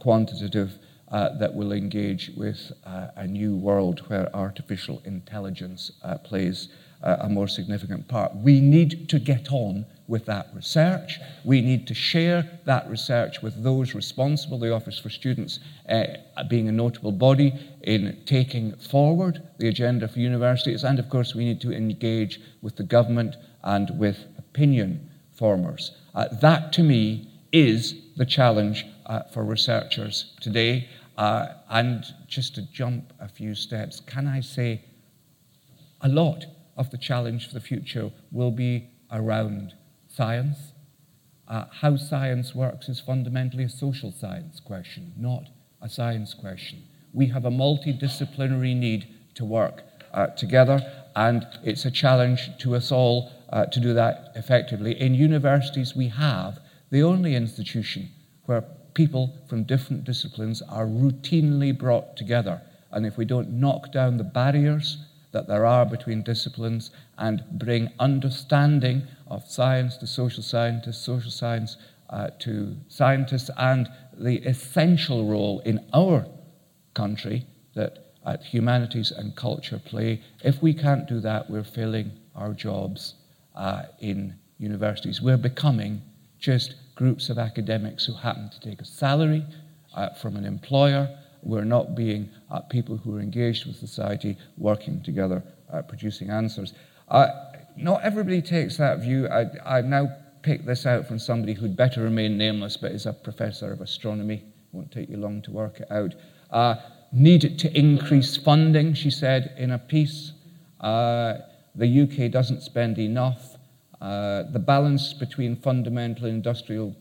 quantitative, 0.00 0.72
uh, 1.08 1.36
that 1.38 1.54
will 1.54 1.72
engage 1.72 2.30
with 2.36 2.72
a 2.84 3.26
new 3.26 3.56
world 3.56 4.00
where 4.08 4.34
artificial 4.34 5.00
intelligence 5.04 5.92
plays 6.24 6.68
a 7.02 7.28
more 7.28 7.46
significant 7.48 8.08
part. 8.08 8.34
We 8.34 8.60
need 8.60 9.08
to 9.10 9.18
get 9.18 9.52
on 9.52 9.86
with 10.08 10.26
that 10.26 10.48
research. 10.54 11.18
We 11.44 11.60
need 11.60 11.86
to 11.88 11.94
share 11.94 12.58
that 12.64 12.88
research 12.88 13.42
with 13.42 13.62
those 13.62 13.94
responsible, 13.94 14.58
the 14.58 14.72
Office 14.72 14.98
for 14.98 15.10
Students 15.10 15.58
uh, 15.88 16.04
being 16.48 16.68
a 16.68 16.72
notable 16.72 17.12
body 17.12 17.52
in 17.82 18.22
taking 18.24 18.74
forward 18.76 19.42
the 19.58 19.68
agenda 19.68 20.08
for 20.08 20.20
universities. 20.20 20.84
And 20.84 20.98
of 20.98 21.08
course, 21.08 21.34
we 21.34 21.44
need 21.44 21.60
to 21.62 21.72
engage 21.72 22.40
with 22.62 22.76
the 22.76 22.84
government 22.84 23.36
and 23.62 23.90
with 23.98 24.24
opinion 24.38 25.10
formers. 25.32 25.92
Uh, 26.14 26.28
that, 26.40 26.72
to 26.74 26.82
me, 26.82 27.28
is 27.52 27.94
the 28.16 28.26
challenge 28.26 28.86
uh, 29.06 29.22
for 29.32 29.44
researchers 29.44 30.34
today. 30.40 30.88
Uh, 31.16 31.48
and 31.70 32.04
just 32.28 32.54
to 32.54 32.62
jump 32.72 33.12
a 33.20 33.28
few 33.28 33.54
steps, 33.54 34.00
can 34.00 34.26
I 34.26 34.40
say 34.40 34.84
a 36.02 36.08
lot 36.08 36.44
of 36.76 36.90
the 36.90 36.98
challenge 36.98 37.48
for 37.48 37.54
the 37.54 37.60
future 37.60 38.10
will 38.30 38.50
be 38.50 38.90
around 39.10 39.74
science. 40.08 40.58
Uh, 41.48 41.64
how 41.80 41.96
science 41.96 42.54
works 42.54 42.88
is 42.88 43.00
fundamentally 43.00 43.64
a 43.64 43.68
social 43.68 44.12
science 44.12 44.60
question, 44.60 45.12
not 45.16 45.44
a 45.80 45.88
science 45.88 46.34
question. 46.34 46.82
We 47.12 47.26
have 47.28 47.44
a 47.44 47.50
multidisciplinary 47.50 48.76
need 48.76 49.06
to 49.34 49.44
work 49.44 49.84
uh, 50.12 50.28
together, 50.28 50.80
and 51.14 51.46
it's 51.62 51.84
a 51.84 51.90
challenge 51.90 52.50
to 52.58 52.74
us 52.74 52.90
all 52.92 53.30
uh, 53.50 53.66
to 53.66 53.80
do 53.80 53.94
that 53.94 54.32
effectively. 54.34 55.00
In 55.00 55.14
universities, 55.14 55.94
we 55.94 56.08
have 56.08 56.58
the 56.90 57.02
only 57.02 57.34
institution 57.34 58.10
where 58.44 58.64
people 58.96 59.36
from 59.46 59.62
different 59.62 60.04
disciplines 60.04 60.62
are 60.62 60.86
routinely 60.86 61.76
brought 61.76 62.16
together. 62.16 62.62
And 62.90 63.04
if 63.04 63.18
we 63.18 63.26
don't 63.26 63.60
knock 63.60 63.92
down 63.92 64.16
the 64.16 64.24
barriers 64.24 64.96
that 65.32 65.46
there 65.46 65.66
are 65.66 65.84
between 65.84 66.22
disciplines 66.22 66.90
and 67.18 67.44
bring 67.52 67.90
understanding 68.00 69.02
of 69.26 69.46
science 69.46 69.98
to 69.98 70.06
social 70.06 70.42
scientists, 70.42 71.04
social 71.04 71.30
science 71.30 71.76
uh, 72.08 72.30
to 72.38 72.74
scientists, 72.88 73.50
and 73.58 73.86
the 74.16 74.38
essential 74.38 75.28
role 75.28 75.60
in 75.66 75.84
our 75.92 76.26
country 76.94 77.44
that 77.74 77.98
uh, 78.24 78.38
humanities 78.38 79.10
and 79.10 79.36
culture 79.36 79.78
play. 79.84 80.22
If 80.42 80.62
we 80.62 80.72
can't 80.72 81.06
do 81.06 81.20
that, 81.20 81.50
we're 81.50 81.64
failing 81.64 82.12
our 82.34 82.54
jobs 82.54 83.14
uh, 83.54 83.82
in 84.00 84.36
universities. 84.58 85.20
We're 85.20 85.36
becoming 85.36 86.00
just 86.38 86.76
groups 86.96 87.30
of 87.30 87.38
academics 87.38 88.04
who 88.04 88.14
happen 88.14 88.50
to 88.50 88.60
take 88.60 88.80
a 88.80 88.84
salary 88.84 89.44
uh, 89.94 90.08
from 90.14 90.36
an 90.36 90.44
employer 90.44 91.08
we're 91.46 91.64
not 91.64 91.94
being 91.94 92.28
uh, 92.50 92.58
people 92.60 92.96
who 92.96 93.16
are 93.16 93.20
engaged 93.20 93.66
with 93.66 93.76
society, 93.76 94.36
working 94.58 95.00
together, 95.02 95.44
uh, 95.72 95.80
producing 95.80 96.28
answers. 96.28 96.74
Uh, 97.08 97.28
not 97.76 98.02
everybody 98.02 98.42
takes 98.42 98.76
that 98.78 98.98
view. 98.98 99.28
I, 99.28 99.80
now 99.82 100.08
pick 100.42 100.66
this 100.66 100.86
out 100.86 101.06
from 101.06 101.20
somebody 101.20 101.54
who'd 101.54 101.76
better 101.76 102.02
remain 102.02 102.36
nameless, 102.36 102.76
but 102.76 102.90
is 102.90 103.06
a 103.06 103.12
professor 103.12 103.72
of 103.72 103.80
astronomy. 103.80 104.44
Won't 104.72 104.90
take 104.90 105.08
you 105.08 105.18
long 105.18 105.40
to 105.42 105.52
work 105.52 105.80
it 105.80 105.90
out. 105.90 106.14
Uh, 106.50 106.76
need 107.12 107.58
to 107.60 107.78
increase 107.78 108.36
funding, 108.36 108.94
she 108.94 109.10
said 109.10 109.54
in 109.56 109.70
a 109.70 109.78
piece. 109.78 110.32
Uh, 110.80 111.38
the 111.76 112.02
UK 112.02 112.30
doesn't 112.32 112.62
spend 112.62 112.98
enough. 112.98 113.55
Uh, 114.00 114.42
the 114.52 114.58
balance 114.58 115.12
between 115.12 115.56
fundamental 115.56 116.26
and 116.26 116.34
industrial 116.34 116.94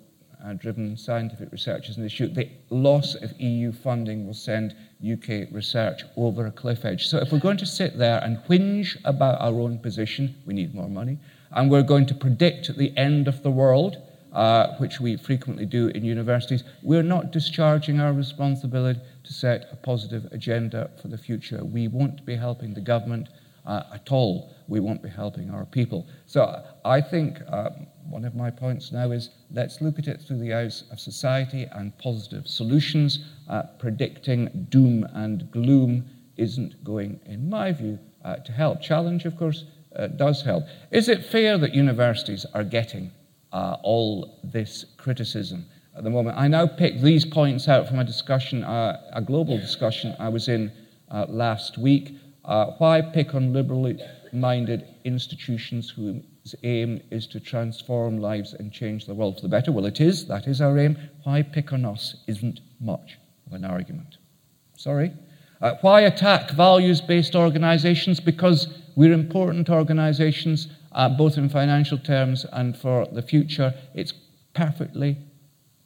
uh, 0.45 0.53
driven 0.53 0.95
scientific 0.95 1.51
research 1.51 1.89
is 1.89 1.97
an 1.97 2.05
issue. 2.05 2.27
The 2.27 2.49
loss 2.69 3.15
of 3.15 3.33
EU 3.39 3.71
funding 3.71 4.25
will 4.25 4.33
send 4.33 4.75
UK 5.03 5.51
research 5.51 6.03
over 6.15 6.45
a 6.45 6.51
cliff 6.51 6.85
edge. 6.85 7.07
So 7.07 7.17
if 7.17 7.31
we're 7.31 7.39
going 7.39 7.57
to 7.57 7.65
sit 7.65 7.97
there 7.97 8.19
and 8.23 8.37
whinge 8.47 8.97
about 9.05 9.41
our 9.41 9.59
own 9.59 9.79
position, 9.79 10.35
we 10.45 10.53
need 10.53 10.73
more 10.73 10.89
money, 10.89 11.17
and 11.51 11.69
we're 11.71 11.83
going 11.83 12.05
to 12.07 12.15
predict 12.15 12.75
the 12.77 12.95
end 12.97 13.27
of 13.27 13.43
the 13.43 13.51
world, 13.51 13.97
uh, 14.33 14.75
which 14.77 14.99
we 14.99 15.17
frequently 15.17 15.65
do 15.65 15.87
in 15.87 16.03
universities, 16.03 16.63
we're 16.83 17.03
not 17.03 17.31
discharging 17.31 17.99
our 17.99 18.13
responsibility 18.13 18.99
to 19.23 19.33
set 19.33 19.67
a 19.71 19.75
positive 19.75 20.25
agenda 20.31 20.91
for 21.01 21.07
the 21.07 21.17
future. 21.17 21.63
We 21.63 21.87
won't 21.87 22.25
be 22.25 22.35
helping 22.35 22.73
the 22.73 22.81
government 22.81 23.29
uh, 23.65 23.83
at 23.93 24.11
all. 24.11 24.53
We 24.67 24.79
won't 24.79 25.03
be 25.03 25.09
helping 25.09 25.49
our 25.49 25.65
people. 25.65 26.07
So 26.25 26.63
I 26.83 27.01
think 27.01 27.39
uh, 27.47 27.69
one 28.09 28.25
of 28.25 28.35
my 28.35 28.49
points 28.49 28.91
now 28.91 29.11
is 29.11 29.29
let's 29.51 29.81
look 29.81 29.99
at 29.99 30.07
it 30.07 30.21
through 30.21 30.39
the 30.39 30.53
eyes 30.53 30.83
of 30.91 30.99
society 30.99 31.67
and 31.71 31.97
positive 31.97 32.47
solutions. 32.47 33.19
Uh, 33.49 33.63
predicting 33.79 34.67
doom 34.69 35.03
and 35.13 35.49
gloom 35.51 36.05
isn't 36.37 36.83
going, 36.83 37.19
in 37.25 37.49
my 37.49 37.71
view, 37.71 37.99
uh, 38.23 38.37
to 38.37 38.51
help. 38.51 38.81
Challenge, 38.81 39.25
of 39.25 39.37
course, 39.37 39.65
uh, 39.95 40.07
does 40.07 40.41
help. 40.41 40.63
Is 40.91 41.09
it 41.09 41.25
fair 41.25 41.57
that 41.57 41.73
universities 41.73 42.45
are 42.53 42.63
getting 42.63 43.11
uh, 43.53 43.77
all 43.83 44.39
this 44.43 44.85
criticism 44.97 45.65
at 45.95 46.03
the 46.03 46.09
moment? 46.09 46.37
I 46.37 46.47
now 46.47 46.67
pick 46.67 47.01
these 47.01 47.25
points 47.25 47.67
out 47.67 47.87
from 47.87 47.99
a 47.99 48.03
discussion, 48.03 48.63
uh, 48.63 49.01
a 49.13 49.21
global 49.21 49.57
discussion 49.57 50.15
I 50.19 50.29
was 50.29 50.47
in 50.47 50.71
uh, 51.09 51.25
last 51.29 51.77
week. 51.77 52.17
Why 52.77 53.01
pick 53.01 53.33
on 53.35 53.53
liberally 53.53 53.99
minded 54.31 54.85
institutions 55.03 55.89
whose 55.89 56.55
aim 56.63 57.01
is 57.09 57.25
to 57.27 57.39
transform 57.39 58.17
lives 58.17 58.53
and 58.53 58.71
change 58.71 59.05
the 59.05 59.13
world 59.13 59.35
for 59.35 59.41
the 59.41 59.47
better. 59.47 59.71
Well, 59.71 59.85
it 59.85 59.99
is. 59.99 60.27
That 60.27 60.47
is 60.47 60.61
our 60.61 60.77
aim. 60.77 60.97
Why 61.23 61.41
pick 61.41 61.73
on 61.73 61.85
us 61.85 62.15
isn't 62.27 62.59
much 62.79 63.17
of 63.47 63.53
an 63.53 63.65
argument. 63.65 64.17
Sorry. 64.77 65.11
Uh, 65.61 65.75
why 65.81 66.01
attack 66.01 66.51
values 66.51 67.01
based 67.01 67.35
organizations? 67.35 68.19
Because 68.19 68.67
we're 68.95 69.13
important 69.13 69.69
organizations, 69.69 70.67
uh, 70.91 71.09
both 71.09 71.37
in 71.37 71.49
financial 71.49 71.97
terms 71.97 72.45
and 72.51 72.77
for 72.77 73.07
the 73.11 73.21
future. 73.21 73.73
It's 73.93 74.13
perfectly 74.53 75.17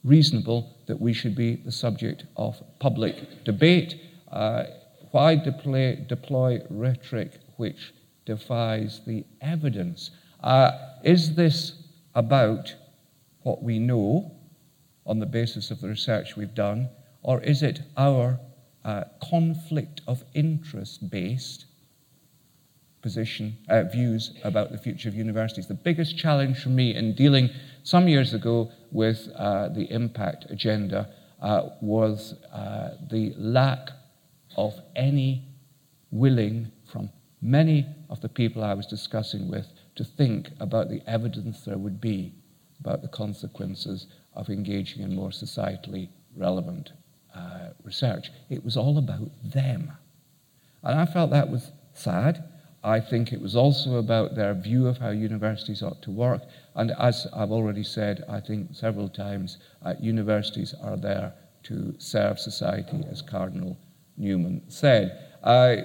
reasonable 0.03 0.75
that 0.87 0.99
we 0.99 1.13
should 1.13 1.35
be 1.35 1.55
the 1.55 1.71
subject 1.71 2.25
of 2.35 2.61
public 2.79 3.43
debate. 3.43 4.01
Uh, 4.31 4.63
why 5.11 5.35
deploy, 5.35 5.95
deploy 6.07 6.61
rhetoric 6.69 7.39
which 7.57 7.93
defies 8.25 9.01
the 9.05 9.25
evidence? 9.41 10.11
Uh, 10.41 10.71
is 11.03 11.35
this 11.35 11.83
about 12.15 12.75
what 13.43 13.63
we 13.63 13.79
know 13.79 14.31
on 15.05 15.19
the 15.19 15.25
basis 15.25 15.71
of 15.71 15.81
the 15.81 15.87
research 15.87 16.35
we've 16.35 16.53
done, 16.53 16.89
or 17.23 17.41
is 17.41 17.63
it 17.63 17.81
our 17.97 18.39
uh, 18.85 19.03
conflict 19.21 20.01
of 20.07 20.23
interest 20.33 21.09
based 21.09 21.65
position, 23.01 23.57
uh, 23.69 23.83
views 23.83 24.33
about 24.43 24.71
the 24.71 24.77
future 24.77 25.09
of 25.09 25.15
universities? 25.15 25.67
The 25.67 25.73
biggest 25.73 26.17
challenge 26.17 26.61
for 26.61 26.69
me 26.69 26.95
in 26.95 27.15
dealing 27.15 27.49
some 27.83 28.07
years 28.07 28.33
ago 28.33 28.71
with 28.91 29.29
uh, 29.35 29.69
the 29.69 29.91
impact 29.91 30.45
agenda 30.49 31.09
uh, 31.41 31.69
was 31.81 32.35
uh, 32.53 32.91
the 33.09 33.33
lack 33.37 33.89
of 34.55 34.73
any 34.95 35.45
willing 36.11 36.71
from 36.91 37.09
many 37.41 37.85
of 38.09 38.21
the 38.21 38.29
people 38.29 38.63
I 38.63 38.73
was 38.73 38.85
discussing 38.87 39.49
with 39.49 39.67
to 39.95 40.03
think 40.03 40.49
about 40.59 40.89
the 40.89 41.01
evidence 41.07 41.61
there 41.61 41.77
would 41.77 42.01
be 42.01 42.33
about 42.79 43.01
the 43.01 43.07
consequences 43.07 44.07
of 44.33 44.49
engaging 44.49 45.03
in 45.03 45.15
more 45.15 45.29
societally 45.29 46.09
relevant 46.35 46.91
uh, 47.35 47.69
research. 47.83 48.31
It 48.49 48.63
was 48.63 48.77
all 48.77 48.97
about 48.97 49.29
them. 49.43 49.91
And 50.83 50.99
I 50.99 51.05
felt 51.05 51.31
that 51.31 51.49
was 51.49 51.71
sad. 51.93 52.43
I 52.83 53.01
think 53.01 53.33
it 53.33 53.41
was 53.41 53.55
also 53.55 53.97
about 53.97 54.35
their 54.35 54.53
view 54.53 54.87
of 54.87 54.97
how 54.97 55.09
universities 55.09 55.83
ought 55.83 56.01
to 56.03 56.11
work. 56.11 56.41
And 56.75 56.91
as 56.91 57.27
I've 57.33 57.51
already 57.51 57.83
said, 57.83 58.23
I 58.29 58.39
think 58.39 58.73
several 58.73 59.09
times, 59.09 59.57
uh, 59.83 59.95
universities 59.99 60.73
are 60.81 60.95
there 60.95 61.33
to 61.63 61.93
serve 61.97 62.39
society, 62.39 63.03
as 63.11 63.21
Cardinal 63.21 63.77
Newman 64.19 64.61
said. 64.67 65.25
Uh, 65.43 65.77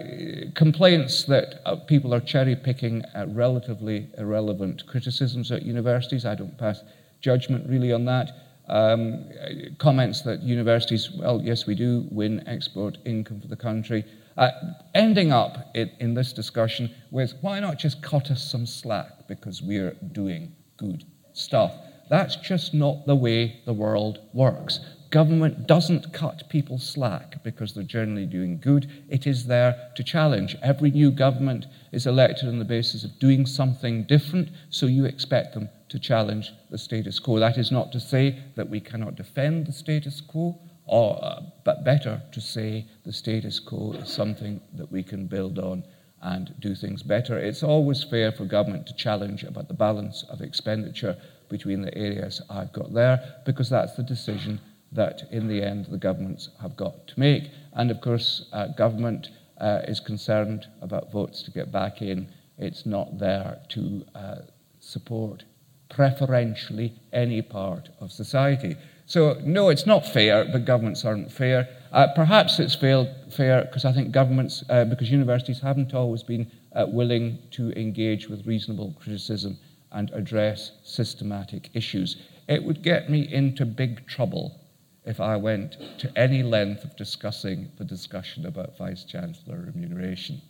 complaints 0.57 1.25
that 1.25 1.61
uh, 1.65 1.77
people 1.77 2.13
are 2.13 2.21
cherry 2.21 2.57
picking 2.57 3.05
relatively 3.29 4.09
irrelevant 4.19 4.85
criticisms 4.87 5.53
at 5.53 5.63
universities. 5.63 6.27
I 6.27 6.35
don't 6.35 6.59
pass 6.59 6.83
judgment 7.21 7.69
really 7.69 7.93
on 7.93 8.05
that. 8.07 8.33
Um, 8.69 9.31
comments 9.79 10.23
that 10.23 10.43
universities, 10.43 11.11
well, 11.13 11.41
yes, 11.43 11.67
we 11.67 11.75
do 11.75 12.07
win 12.11 12.43
export 12.49 12.99
income 13.05 13.41
for 13.41 13.49
the 13.49 13.57
country. 13.57 14.05
Uh, 14.37 14.51
ending 14.95 15.33
up 15.33 15.71
in, 15.75 15.91
in 16.01 16.15
this 16.15 16.33
discussion 16.33 16.93
with 17.13 17.35
why 17.41 17.61
not 17.61 17.79
just 17.79 18.03
cut 18.03 18.31
us 18.31 18.43
some 18.43 18.67
slack 18.67 19.29
because 19.29 19.63
we're 19.63 19.93
doing 20.13 20.53
good 20.77 21.05
stuff. 21.33 21.73
That's 22.11 22.37
just 22.37 22.75
not 22.75 23.07
the 23.07 23.15
way 23.15 23.61
the 23.65 23.73
world 23.73 24.19
works. 24.33 24.81
Government 25.15 25.69
doesn't 25.69 26.13
cut 26.13 26.49
people 26.49 26.77
slack 26.77 27.41
because 27.45 27.73
they're 27.73 27.85
generally 27.85 28.27
doing 28.27 28.59
good. 28.59 28.91
It 29.09 29.29
is 29.29 29.47
there 29.47 29.93
to 29.95 30.03
challenge. 30.03 30.57
Every 30.61 30.91
new 30.91 31.13
government 31.13 31.67
is 31.93 32.09
elected 32.09 32.49
on 32.49 32.59
the 32.59 32.65
basis 32.65 33.05
of 33.05 33.17
doing 33.21 33.47
something 33.47 34.03
different, 34.09 34.49
so 34.71 34.87
you 34.87 35.05
expect 35.05 35.55
them 35.55 35.69
to 35.91 36.01
challenge 36.01 36.51
the 36.69 36.79
status 36.79 37.21
quo. 37.21 37.39
That 37.39 37.59
is 37.59 37.71
not 37.71 37.93
to 37.93 38.01
say 38.01 38.41
that 38.57 38.69
we 38.69 38.81
cannot 38.81 39.15
defend 39.15 39.69
the 39.69 39.73
status 39.73 40.21
quo, 40.21 40.59
or, 40.85 41.25
uh, 41.25 41.43
but 41.63 41.85
better 41.85 42.21
to 42.33 42.41
say 42.41 42.85
the 43.05 43.13
status 43.13 43.61
quo 43.61 43.93
is 43.93 44.13
something 44.13 44.61
that 44.73 44.91
we 44.91 45.05
can 45.05 45.29
build 45.29 45.61
on 45.61 45.85
and 46.23 46.53
do 46.59 46.75
things 46.75 47.05
better. 47.05 47.39
It's 47.39 47.63
always 47.63 48.03
fair 48.03 48.33
for 48.33 48.47
government 48.47 48.89
to 48.89 48.97
challenge 48.97 49.45
about 49.45 49.69
the 49.69 49.75
balance 49.75 50.25
of 50.29 50.41
expenditure 50.41 51.17
between 51.49 51.83
the 51.83 51.97
areas 51.97 52.43
I've 52.51 52.73
got 52.73 52.93
there, 52.93 53.37
because 53.47 53.71
that's 53.71 53.95
the 53.95 54.03
decision 54.03 54.59
that 54.95 55.23
in 55.31 55.49
the 55.49 55.63
end 55.63 55.87
the 55.87 55.99
governments 55.99 56.49
have 56.61 56.77
got 56.77 57.07
to 57.09 57.21
make. 57.21 57.51
And 57.75 57.91
of 57.91 58.01
course, 58.01 58.47
uh, 58.53 58.69
government 58.69 59.29
uh, 59.59 59.81
is 59.87 60.01
concerned 60.01 60.67
about 60.81 61.13
votes 61.13 61.43
to 61.43 61.51
get 61.51 61.71
back 61.71 62.03
in. 62.03 62.29
It's 62.59 62.87
not 62.87 63.19
there 63.19 63.59
to 63.71 64.05
uh, 64.15 64.37
support 64.81 65.45
preferentially 65.91 66.95
any 67.13 67.43
part 67.43 67.89
of 68.01 68.13
society. 68.13 68.77
So, 69.07 69.39
no, 69.45 69.69
it's 69.69 69.87
not 69.87 70.07
fair, 70.07 70.47
but 70.47 70.65
governments 70.65 71.05
aren't 71.05 71.31
fair. 71.31 71.69
Uh, 71.93 72.09
perhaps 72.15 72.59
it's 72.59 72.75
fair 72.75 73.65
because 73.65 73.85
I 73.85 73.93
think 73.93 74.13
governments, 74.13 74.65
uh, 74.71 74.85
because 74.85 75.11
universities 75.11 75.61
haven't 75.61 75.95
always 75.95 76.23
been 76.23 76.51
uh, 76.75 76.87
willing 76.89 77.39
to 77.53 77.71
engage 77.79 78.29
with 78.29 78.47
reasonable 78.47 78.95
criticism 78.99 79.59
and 79.93 80.11
address 80.13 80.73
systematic 80.83 81.71
issues. 81.75 82.17
It 82.49 82.65
would 82.65 82.83
get 82.83 83.11
me 83.11 83.33
into 83.33 83.65
big 83.65 84.07
trouble 84.07 84.59
if 85.05 85.21
I 85.21 85.37
went 85.37 85.77
to 85.99 86.19
any 86.19 86.43
length 86.43 86.85
of 86.85 86.97
discussing 86.97 87.71
the 87.77 87.85
discussion 87.85 88.47
about 88.47 88.77
Vice 88.79 89.05
Chancellor 89.05 89.71
remuneration. 89.75 90.41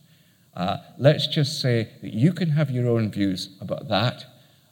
Uh, 0.54 0.78
let's 0.98 1.26
just 1.26 1.60
say 1.60 1.88
that 2.00 2.14
you 2.14 2.32
can 2.32 2.50
have 2.50 2.70
your 2.70 2.88
own 2.88 3.10
views 3.10 3.56
about 3.60 3.88
that, 3.88 4.24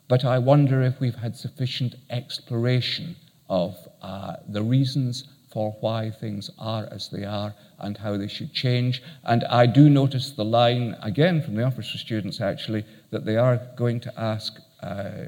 but 0.08 0.24
I 0.24 0.38
wonder 0.38 0.82
if 0.82 1.00
we've 1.00 1.16
had 1.16 1.36
sufficient 1.36 1.96
exploration 2.10 3.16
of 3.48 3.76
uh, 4.00 4.36
the 4.48 4.62
reasons 4.62 5.24
for 5.52 5.76
why 5.80 6.10
things 6.10 6.50
are 6.58 6.88
as 6.90 7.08
they 7.08 7.24
are 7.24 7.54
and 7.78 7.98
how 7.98 8.16
they 8.16 8.28
should 8.28 8.52
change. 8.54 9.02
And 9.24 9.44
I 9.44 9.66
do 9.66 9.90
notice 9.90 10.30
the 10.30 10.44
line, 10.44 10.96
again 11.02 11.42
from 11.42 11.56
the 11.56 11.64
Office 11.64 11.90
for 11.90 11.98
Students 11.98 12.40
actually, 12.40 12.84
that 13.10 13.26
they 13.26 13.36
are 13.36 13.60
going 13.76 14.00
to 14.00 14.20
ask 14.20 14.58
uh, 14.82 15.26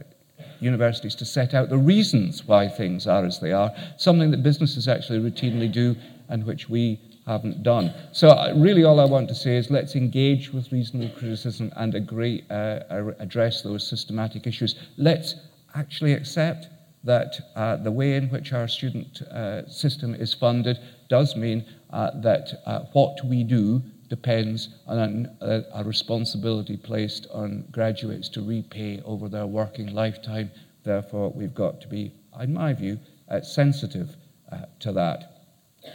universities 0.61 1.15
to 1.17 1.25
set 1.25 1.55
out 1.55 1.69
the 1.69 1.79
reasons 1.79 2.45
why 2.47 2.69
things 2.69 3.07
are 3.07 3.25
as 3.25 3.41
they 3.41 3.53
are, 3.53 3.73
something 3.97 4.31
that 4.31 4.43
businesses 4.43 4.89
actually 4.89 5.19
routinely 5.19 5.71
do 5.71 5.97
and 6.29 6.45
which 6.45 6.69
we 6.69 7.01
haven't 7.27 7.63
done. 7.63 7.93
So, 8.13 8.29
uh, 8.29 8.53
really, 8.57 8.85
all 8.85 9.01
I 9.01 9.05
want 9.07 9.29
to 9.29 9.35
say 9.35 9.57
is 9.57 9.71
let's 9.71 9.97
engage 9.97 10.53
with 10.53 10.71
reasonable 10.73 11.15
criticism 11.19 11.73
and 11.77 11.95
agree, 11.95 12.45
uh, 12.51 12.81
address 13.19 13.63
those 13.63 13.87
systematic 13.87 14.47
issues. 14.47 14.75
Let's 14.99 15.37
actually 15.75 16.13
accept 16.13 16.69
that 17.05 17.35
uh, 17.55 17.77
the 17.77 17.93
way 17.93 18.17
in 18.17 18.29
which 18.31 18.53
our 18.53 18.69
student 18.69 19.23
uh, 19.23 19.67
system 19.69 20.15
is 20.15 20.33
funded 20.35 20.79
does 21.09 21.37
mean 21.37 21.65
uh, 21.91 22.11
that 22.21 22.63
uh, 22.67 22.81
what 22.93 23.25
we 23.25 23.45
do 23.45 23.83
depends 24.17 24.69
on 24.87 25.29
a, 25.41 25.65
a, 25.75 25.83
responsibility 25.83 26.77
placed 26.77 27.27
on 27.33 27.65
graduates 27.73 28.29
to 28.29 28.41
repay 28.41 29.03
over 29.05 29.29
their 29.29 29.47
working 29.47 29.89
lifetime. 29.93 30.49
Therefore, 30.85 31.33
we've 31.35 31.55
got 31.55 31.81
to 31.81 31.89
be, 31.89 32.13
in 32.41 32.55
my 32.55 32.73
view, 32.75 33.01
uh, 33.29 33.41
sensitive 33.41 34.15
uh, 34.53 34.67
to 34.79 34.93
that. 34.93 35.19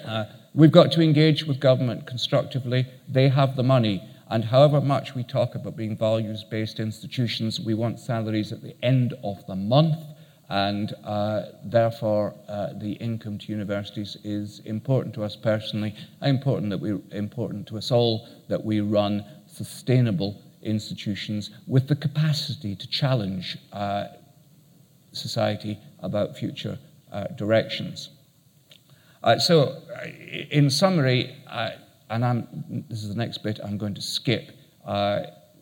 Uh, 0.06 0.26
we've 0.54 0.78
got 0.80 0.92
to 0.92 1.02
engage 1.02 1.46
with 1.46 1.62
government 1.62 2.06
constructively. 2.06 2.86
They 3.08 3.30
have 3.30 3.56
the 3.56 3.64
money. 3.64 4.04
And 4.28 4.44
however 4.44 4.82
much 4.82 5.16
we 5.16 5.24
talk 5.24 5.56
about 5.56 5.78
being 5.78 5.96
values 5.96 6.44
based 6.44 6.80
institutions, 6.82 7.58
we 7.60 7.74
want 7.74 8.02
salaries 8.02 8.52
at 8.52 8.62
the 8.62 8.76
end 8.84 9.14
of 9.24 9.38
the 9.48 9.56
month 9.56 9.98
and 10.50 10.96
uh, 11.04 11.44
therefore 11.64 12.34
uh, 12.48 12.74
the 12.74 12.94
income 12.94 13.38
to 13.38 13.52
universities 13.52 14.18
is 14.24 14.62
important 14.66 15.14
to 15.14 15.24
us 15.24 15.36
personally, 15.36 15.96
important 16.24 16.72
that 16.72 16.80
we 16.80 16.98
important 17.12 17.68
to 17.68 17.78
us 17.78 17.92
all 17.92 18.28
that 18.48 18.64
we 18.64 18.82
run 18.82 19.24
sustainable 19.46 20.42
institutions 20.64 21.52
with 21.68 21.88
the 21.88 21.96
capacity 21.96 22.76
to 22.76 22.88
challenge 22.88 23.58
uh, 23.74 24.06
society 25.12 25.78
about 26.00 26.36
future 26.36 26.80
uh, 27.12 27.26
directions. 27.36 28.10
Uh, 29.24 29.38
so, 29.38 29.64
uh, 29.96 30.08
in 30.50 30.70
summary, 30.70 31.36
and 32.10 32.26
I'm, 32.26 32.84
this 32.90 33.04
is 33.04 33.10
the 33.10 33.16
next 33.16 33.44
bit 33.44 33.60
I'm 33.64 33.78
going 33.78 33.94
to 33.94 34.02
skip. 34.02 34.52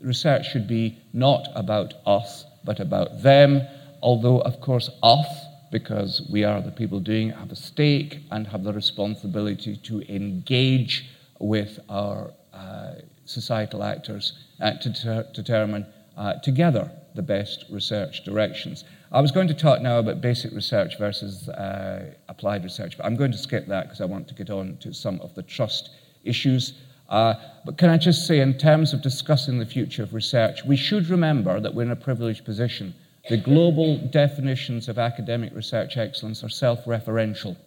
research 0.02 0.45
should 0.45 0.67
be 0.67 0.97
not 1.12 1.47
about 1.56 1.95
us, 2.06 2.45
but 2.63 2.80
about 2.80 3.21
them 3.21 3.67
although, 4.02 4.40
of 4.40 4.60
course, 4.62 4.90
us, 5.04 5.28
because 5.72 6.28
we 6.32 6.44
are 6.44 6.62
the 6.62 6.72
people 6.72 7.00
doing 7.00 7.30
have 7.30 7.52
a 7.52 7.56
stake 7.56 8.20
and 8.32 8.48
have 8.48 8.64
the 8.64 8.74
responsibility 8.74 9.76
to 9.76 10.02
engage 10.14 11.10
with 11.40 11.80
our 11.90 12.32
uh, 12.54 12.94
societal 13.26 13.84
actors 13.84 14.34
uh, 14.62 14.72
to 14.80 14.94
ter- 14.94 15.28
determine 15.34 15.86
uh, 16.16 16.34
together 16.36 16.90
the 17.16 17.22
best 17.22 17.66
research 17.70 18.24
directions. 18.24 18.84
I 19.12 19.22
was 19.22 19.32
going 19.32 19.48
to 19.48 19.54
talk 19.54 19.82
now 19.82 20.00
about 20.00 20.22
basic 20.22 20.52
research 20.54 20.98
versus 20.98 21.50
uh, 21.50 22.14
applied 22.28 22.64
research, 22.64 22.98
but 22.98 23.06
I'm 23.06 23.16
going 23.16 23.32
to 23.32 23.38
skip 23.38 23.68
that 23.68 23.84
because 23.84 24.02
I 24.02 24.06
want 24.06 24.28
to 24.30 24.34
get 24.34 24.50
on 24.50 24.78
to 24.82 24.94
some 24.94 25.20
of 25.22 25.34
the 25.36 25.44
trust 25.44 25.90
issues. 26.24 26.74
Uh, 27.10 27.36
but 27.66 27.78
can 27.78 27.90
I 27.90 27.98
just 27.98 28.28
say, 28.28 28.40
in 28.40 28.58
terms 28.58 28.94
of 28.94 29.02
discussing 29.02 29.60
the 29.60 29.66
future 29.66 30.04
of 30.04 30.14
research, 30.14 30.66
we 30.66 30.76
should 30.76 31.10
remember 31.10 31.60
that 31.60 31.74
we're 31.74 31.84
in 31.84 31.92
a 31.92 31.96
privileged 31.96 32.44
position 32.44 32.94
the 33.30 33.38
global 33.38 33.98
definitions 33.98 34.88
of 34.88 34.98
academic 34.98 35.54
research 35.54 35.98
excellence 35.98 36.44
are 36.44 36.50
self 36.50 36.86
referential. 36.86 37.58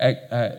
Uh, 0.00 0.50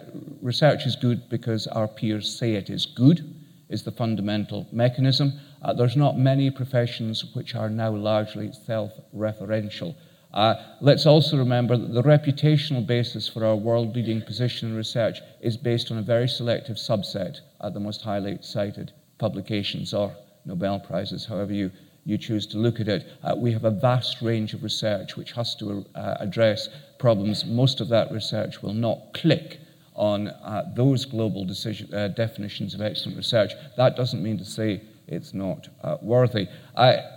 research 0.41 0.85
is 0.85 0.95
good 0.95 1.27
because 1.29 1.67
our 1.67 1.87
peers 1.87 2.33
say 2.33 2.53
it 2.53 2.69
is 2.69 2.85
good, 2.85 3.35
is 3.69 3.83
the 3.83 3.91
fundamental 3.91 4.67
mechanism. 4.71 5.33
Uh, 5.61 5.73
there's 5.73 5.97
not 5.97 6.17
many 6.17 6.49
professions 6.49 7.25
which 7.33 7.55
are 7.55 7.69
now 7.69 7.91
largely 7.91 8.51
self 8.53 8.93
referential. 9.15 9.95
Uh, 10.33 10.55
let's 10.81 11.05
also 11.05 11.37
remember 11.37 11.77
that 11.77 11.93
the 11.93 12.01
reputational 12.01 12.85
basis 12.85 13.27
for 13.27 13.45
our 13.45 13.55
world 13.55 13.95
leading 13.95 14.21
position 14.21 14.69
in 14.69 14.75
research 14.75 15.19
is 15.41 15.57
based 15.57 15.91
on 15.91 15.97
a 15.97 16.01
very 16.01 16.27
selective 16.27 16.77
subset 16.77 17.39
of 17.59 17.73
the 17.73 17.79
most 17.79 18.01
highly 18.01 18.37
cited 18.41 18.91
publications 19.19 19.93
or 19.93 20.15
Nobel 20.45 20.79
Prizes, 20.79 21.25
however 21.25 21.53
you 21.53 21.71
you 22.05 22.17
choose 22.17 22.45
to 22.47 22.57
look 22.57 22.79
at 22.79 22.87
it. 22.87 23.07
Uh, 23.23 23.35
we 23.37 23.51
have 23.51 23.63
a 23.63 23.71
vast 23.71 24.21
range 24.21 24.53
of 24.53 24.63
research 24.63 25.15
which 25.15 25.31
has 25.31 25.55
to 25.55 25.85
uh, 25.95 26.15
address 26.19 26.69
problems. 26.99 27.45
Most 27.45 27.81
of 27.81 27.87
that 27.89 28.11
research 28.11 28.61
will 28.61 28.73
not 28.73 29.13
click 29.13 29.59
on 29.95 30.27
uh, 30.27 30.71
those 30.75 31.05
global 31.05 31.45
decision, 31.45 31.93
uh, 31.93 32.09
definitions 32.09 32.73
of 32.73 32.81
excellent 32.81 33.17
research. 33.17 33.53
That 33.77 33.95
doesn't 33.95 34.21
mean 34.21 34.37
to 34.39 34.45
say 34.45 34.81
it's 35.07 35.33
not 35.33 35.69
uh, 35.83 35.97
worthy. 36.01 36.47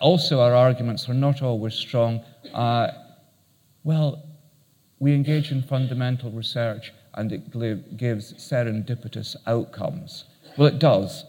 also, 0.01 0.40
our 0.40 0.55
arguments 0.55 1.09
are 1.09 1.14
not 1.14 1.42
always 1.42 1.75
strong. 1.75 2.22
Uh, 2.53 2.88
well, 3.85 4.22
we 4.99 5.14
engage 5.14 5.53
in 5.53 5.62
fundamental 5.62 6.31
research 6.31 6.92
and 7.14 7.33
it 7.33 7.51
gives 7.96 8.35
serendipitous 8.35 9.37
outcomes. 9.46 10.25
Well, 10.57 10.68
it 10.68 10.79
does. 10.79 11.25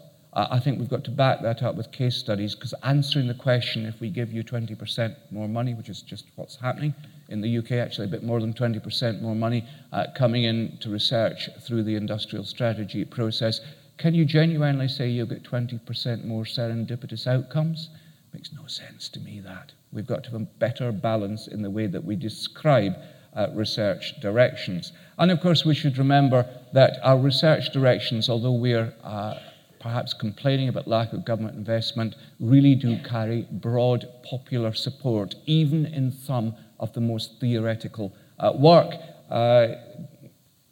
I 0.50 0.60
think 0.60 0.78
we've 0.78 0.88
got 0.88 1.02
to 1.04 1.10
back 1.10 1.42
that 1.42 1.64
up 1.64 1.74
with 1.74 1.90
case 1.90 2.16
studies 2.16 2.54
because 2.54 2.72
answering 2.84 3.26
the 3.26 3.34
question 3.34 3.86
if 3.86 4.00
we 4.00 4.08
give 4.08 4.32
you 4.32 4.44
20% 4.44 5.16
more 5.32 5.48
money, 5.48 5.74
which 5.74 5.88
is 5.88 6.02
just 6.02 6.26
what's 6.36 6.54
happening 6.54 6.94
in 7.28 7.40
the 7.40 7.58
UK, 7.58 7.72
actually 7.72 8.06
a 8.06 8.10
bit 8.10 8.22
more 8.22 8.40
than 8.40 8.52
20% 8.52 9.20
more 9.20 9.34
money 9.34 9.66
uh, 9.92 10.06
coming 10.16 10.44
into 10.44 10.90
research 10.90 11.48
through 11.66 11.82
the 11.82 11.96
industrial 11.96 12.44
strategy 12.44 13.04
process, 13.04 13.60
can 13.96 14.14
you 14.14 14.24
genuinely 14.24 14.86
say 14.86 15.08
you'll 15.08 15.26
get 15.26 15.42
20% 15.42 16.24
more 16.24 16.44
serendipitous 16.44 17.26
outcomes? 17.26 17.90
Makes 18.32 18.52
no 18.52 18.66
sense 18.66 19.08
to 19.08 19.20
me 19.20 19.40
that. 19.40 19.72
We've 19.92 20.06
got 20.06 20.22
to 20.24 20.30
have 20.30 20.40
a 20.40 20.44
better 20.44 20.92
balance 20.92 21.48
in 21.48 21.62
the 21.62 21.70
way 21.70 21.88
that 21.88 22.04
we 22.04 22.14
describe 22.14 22.94
uh, 23.34 23.48
research 23.54 24.20
directions. 24.20 24.92
And 25.18 25.32
of 25.32 25.40
course, 25.40 25.64
we 25.64 25.74
should 25.74 25.98
remember 25.98 26.48
that 26.74 27.00
our 27.02 27.18
research 27.18 27.72
directions, 27.72 28.28
although 28.28 28.52
we're 28.52 28.94
uh, 29.02 29.34
perhaps 29.80 30.12
complaining 30.12 30.68
about 30.68 30.86
lack 30.88 31.12
of 31.12 31.24
government 31.24 31.56
investment, 31.56 32.14
really 32.40 32.74
do 32.74 32.98
carry 33.02 33.46
broad 33.50 34.06
popular 34.28 34.72
support, 34.74 35.34
even 35.46 35.86
in 35.86 36.10
some 36.10 36.54
of 36.80 36.92
the 36.92 37.00
most 37.00 37.40
theoretical 37.40 38.14
uh, 38.38 38.52
work. 38.56 38.94
Uh, 39.30 39.68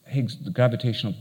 Higgs, 0.06 0.36
gravitational 0.36 1.14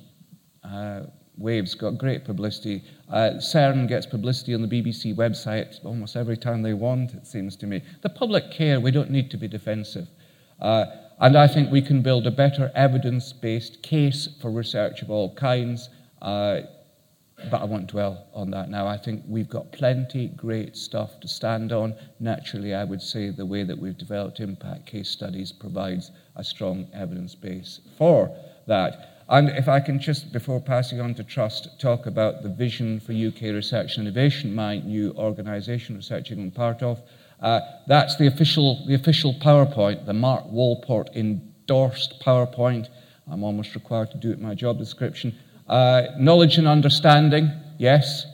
uh, 0.63 1.01
waves 1.37 1.75
got 1.75 1.97
great 1.97 2.23
publicity. 2.23 2.83
Uh, 3.09 3.31
CERN 3.37 3.87
gets 3.87 4.05
publicity 4.05 4.53
on 4.53 4.61
the 4.61 4.67
BBC 4.67 5.15
website 5.15 5.83
almost 5.83 6.15
every 6.15 6.37
time 6.37 6.61
they 6.61 6.73
want, 6.73 7.13
it 7.13 7.27
seems 7.27 7.55
to 7.57 7.67
me. 7.67 7.81
The 8.01 8.09
public 8.09 8.51
care, 8.51 8.79
we 8.79 8.91
don't 8.91 9.09
need 9.09 9.31
to 9.31 9.37
be 9.37 9.47
defensive. 9.47 10.07
Uh, 10.59 10.85
and 11.19 11.37
I 11.37 11.47
think 11.47 11.71
we 11.71 11.81
can 11.81 12.01
build 12.01 12.27
a 12.27 12.31
better 12.31 12.71
evidence 12.75 13.33
based 13.33 13.81
case 13.81 14.29
for 14.41 14.51
research 14.51 15.01
of 15.01 15.09
all 15.09 15.33
kinds. 15.35 15.89
But 17.49 17.61
I 17.61 17.65
won't 17.65 17.87
dwell 17.87 18.27
on 18.33 18.51
that 18.51 18.69
now. 18.69 18.87
I 18.87 18.97
think 18.97 19.23
we've 19.27 19.49
got 19.49 19.71
plenty 19.71 20.27
great 20.29 20.75
stuff 20.75 21.19
to 21.21 21.27
stand 21.27 21.71
on. 21.71 21.95
Naturally, 22.19 22.73
I 22.73 22.83
would 22.83 23.01
say 23.01 23.29
the 23.29 23.45
way 23.45 23.63
that 23.63 23.77
we've 23.77 23.97
developed 23.97 24.39
impact 24.39 24.85
case 24.85 25.09
studies 25.09 25.51
provides 25.51 26.11
a 26.35 26.43
strong 26.43 26.87
evidence 26.93 27.35
base 27.35 27.81
for 27.97 28.35
that. 28.67 29.15
And 29.27 29.49
if 29.49 29.67
I 29.67 29.79
can 29.79 29.99
just, 29.99 30.31
before 30.31 30.61
passing 30.61 31.01
on 31.01 31.15
to 31.15 31.23
Trust, 31.23 31.79
talk 31.79 32.05
about 32.05 32.43
the 32.43 32.49
vision 32.49 32.99
for 32.99 33.11
UK 33.11 33.53
Research 33.53 33.97
and 33.97 34.07
Innovation, 34.07 34.53
my 34.53 34.77
new 34.79 35.13
organisation, 35.17 35.95
Research 35.95 36.29
England 36.29 36.53
I'm 36.53 36.55
part 36.55 36.83
of. 36.83 37.01
Uh, 37.39 37.59
that's 37.87 38.15
the 38.17 38.27
official, 38.27 38.85
the 38.85 38.93
official 38.93 39.33
PowerPoint, 39.33 40.05
the 40.05 40.13
Mark 40.13 40.45
Walport 40.45 41.15
endorsed 41.15 42.21
PowerPoint. 42.21 42.89
I'm 43.29 43.43
almost 43.43 43.73
required 43.73 44.11
to 44.11 44.17
do 44.17 44.29
it 44.29 44.37
in 44.37 44.43
my 44.43 44.53
job 44.53 44.77
description. 44.77 45.35
Uh, 45.67 46.03
knowledge 46.17 46.57
and 46.57 46.67
understanding, 46.67 47.51
yes. 47.77 48.25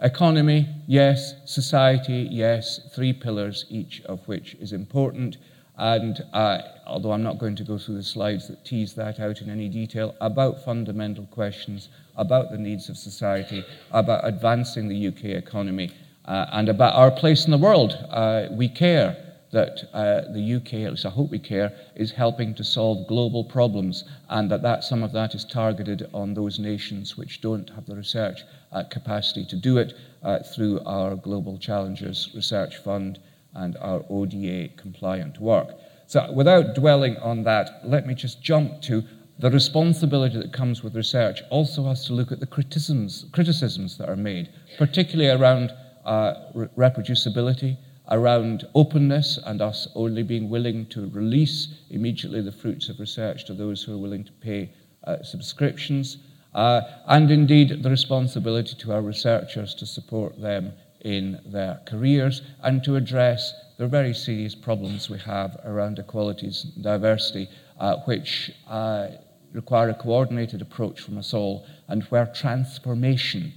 Economy, 0.00 0.68
yes. 0.86 1.34
Society, 1.44 2.28
yes. 2.30 2.80
Three 2.94 3.12
pillars, 3.12 3.66
each 3.68 4.00
of 4.02 4.26
which 4.26 4.54
is 4.54 4.72
important. 4.72 5.36
And 5.76 6.20
uh, 6.32 6.58
although 6.86 7.12
I'm 7.12 7.22
not 7.22 7.38
going 7.38 7.56
to 7.56 7.64
go 7.64 7.78
through 7.78 7.96
the 7.96 8.02
slides 8.02 8.48
that 8.48 8.64
tease 8.64 8.94
that 8.94 9.20
out 9.20 9.40
in 9.42 9.50
any 9.50 9.68
detail, 9.68 10.14
about 10.20 10.64
fundamental 10.64 11.26
questions, 11.26 11.88
about 12.16 12.50
the 12.50 12.58
needs 12.58 12.88
of 12.88 12.96
society, 12.96 13.64
about 13.92 14.26
advancing 14.26 14.88
the 14.88 15.08
UK 15.08 15.36
economy, 15.36 15.90
uh, 16.24 16.46
and 16.52 16.68
about 16.68 16.94
our 16.94 17.10
place 17.10 17.44
in 17.44 17.50
the 17.50 17.58
world. 17.58 17.92
Uh, 18.10 18.46
we 18.50 18.68
care 18.68 19.27
that 19.50 19.88
uh, 19.94 20.32
the 20.32 20.54
UK, 20.56 20.84
at 20.84 20.90
least 20.90 21.06
I 21.06 21.10
hope 21.10 21.30
we 21.30 21.38
care, 21.38 21.72
is 21.94 22.10
helping 22.10 22.54
to 22.54 22.64
solve 22.64 23.06
global 23.08 23.44
problems, 23.44 24.04
and 24.28 24.50
that, 24.50 24.62
that 24.62 24.84
some 24.84 25.02
of 25.02 25.12
that 25.12 25.34
is 25.34 25.44
targeted 25.44 26.08
on 26.12 26.34
those 26.34 26.58
nations 26.58 27.16
which 27.16 27.40
don't 27.40 27.70
have 27.70 27.86
the 27.86 27.96
research 27.96 28.42
uh, 28.72 28.84
capacity 28.84 29.44
to 29.46 29.56
do 29.56 29.78
it 29.78 29.94
uh, 30.22 30.40
through 30.40 30.80
our 30.84 31.16
Global 31.16 31.58
Challenges 31.58 32.30
Research 32.34 32.76
Fund 32.78 33.18
and 33.54 33.76
our 33.78 34.04
ODA 34.10 34.68
compliant 34.76 35.40
work. 35.40 35.68
So, 36.06 36.30
without 36.32 36.74
dwelling 36.74 37.16
on 37.18 37.42
that, 37.44 37.80
let 37.84 38.06
me 38.06 38.14
just 38.14 38.42
jump 38.42 38.82
to 38.82 39.02
the 39.38 39.50
responsibility 39.50 40.36
that 40.36 40.52
comes 40.52 40.82
with 40.82 40.96
research 40.96 41.42
also 41.50 41.84
has 41.84 42.04
to 42.06 42.12
look 42.12 42.32
at 42.32 42.40
the 42.40 42.46
criticisms, 42.46 43.26
criticisms 43.32 43.96
that 43.98 44.08
are 44.08 44.16
made, 44.16 44.48
particularly 44.78 45.30
around 45.30 45.72
uh, 46.04 46.34
re- 46.54 46.66
reproducibility, 46.76 47.76
around 48.10 48.66
openness, 48.74 49.38
and 49.46 49.60
us 49.60 49.88
only 49.94 50.22
being 50.22 50.48
willing 50.48 50.86
to 50.86 51.08
release 51.10 51.74
immediately 51.90 52.40
the 52.40 52.52
fruits 52.52 52.88
of 52.88 52.98
research 52.98 53.44
to 53.44 53.54
those 53.54 53.82
who 53.82 53.94
are 53.94 53.98
willing 53.98 54.24
to 54.24 54.32
pay 54.32 54.70
uh, 55.04 55.22
subscriptions, 55.22 56.18
uh, 56.54 56.80
and 57.06 57.30
indeed 57.30 57.82
the 57.82 57.90
responsibility 57.90 58.74
to 58.74 58.92
our 58.92 59.02
researchers 59.02 59.74
to 59.74 59.86
support 59.86 60.40
them 60.40 60.72
in 61.02 61.40
their 61.46 61.80
careers 61.86 62.42
and 62.62 62.82
to 62.82 62.96
address 62.96 63.54
the 63.78 63.86
very 63.86 64.12
serious 64.12 64.54
problems 64.54 65.08
we 65.08 65.18
have 65.18 65.56
around 65.64 65.98
equalities 65.98 66.66
and 66.74 66.82
diversity, 66.82 67.48
uh, 67.78 67.96
which 68.06 68.50
uh, 68.68 69.08
require 69.52 69.90
a 69.90 69.94
coordinated 69.94 70.60
approach 70.60 71.00
from 71.00 71.16
us 71.16 71.32
all, 71.32 71.64
and 71.88 72.02
where 72.04 72.26
transformation 72.26 73.52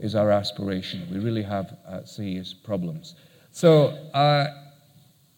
is 0.00 0.14
our 0.14 0.30
aspiration. 0.30 1.06
We 1.12 1.18
really 1.20 1.42
have 1.42 1.76
uh, 1.86 2.04
serious 2.04 2.52
problems. 2.52 3.14
So 3.52 3.88
uh, 4.14 4.46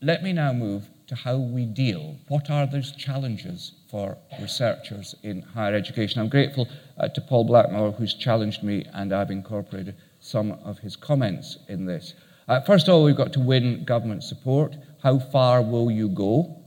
let 0.01 0.23
me 0.23 0.33
now 0.33 0.53
move 0.53 0.89
to 1.07 1.15
how 1.15 1.37
we 1.39 1.65
deal. 1.65 2.17
What 2.29 2.51
are 2.51 2.67
those 2.67 2.93
challenges 2.93 3.73
for 3.91 4.19
researchers 4.41 5.15
in 5.23 5.43
higher 5.43 5.75
education? 5.75 6.21
I'm 6.21 6.29
grateful 6.29 6.69
uh, 6.99 7.09
to 7.09 7.21
Paul 7.21 7.45
Blackmore, 7.45 7.93
who's 7.93 8.15
challenged 8.15 8.63
me, 8.63 8.87
and 8.93 9.13
I've 9.13 9.31
incorporated 9.31 9.97
some 10.21 10.53
of 10.65 10.79
his 10.79 10.95
comments 10.95 11.59
in 11.69 11.87
this. 11.87 12.15
Uh, 12.49 12.61
first 12.61 12.89
of 12.89 12.95
all, 12.95 13.05
we've 13.05 13.17
got 13.17 13.33
to 13.33 13.41
win 13.41 13.85
government 13.85 14.23
support. 14.23 14.77
How 15.03 15.19
far 15.19 15.63
will 15.63 15.91
you 15.91 16.09
go? 16.09 16.59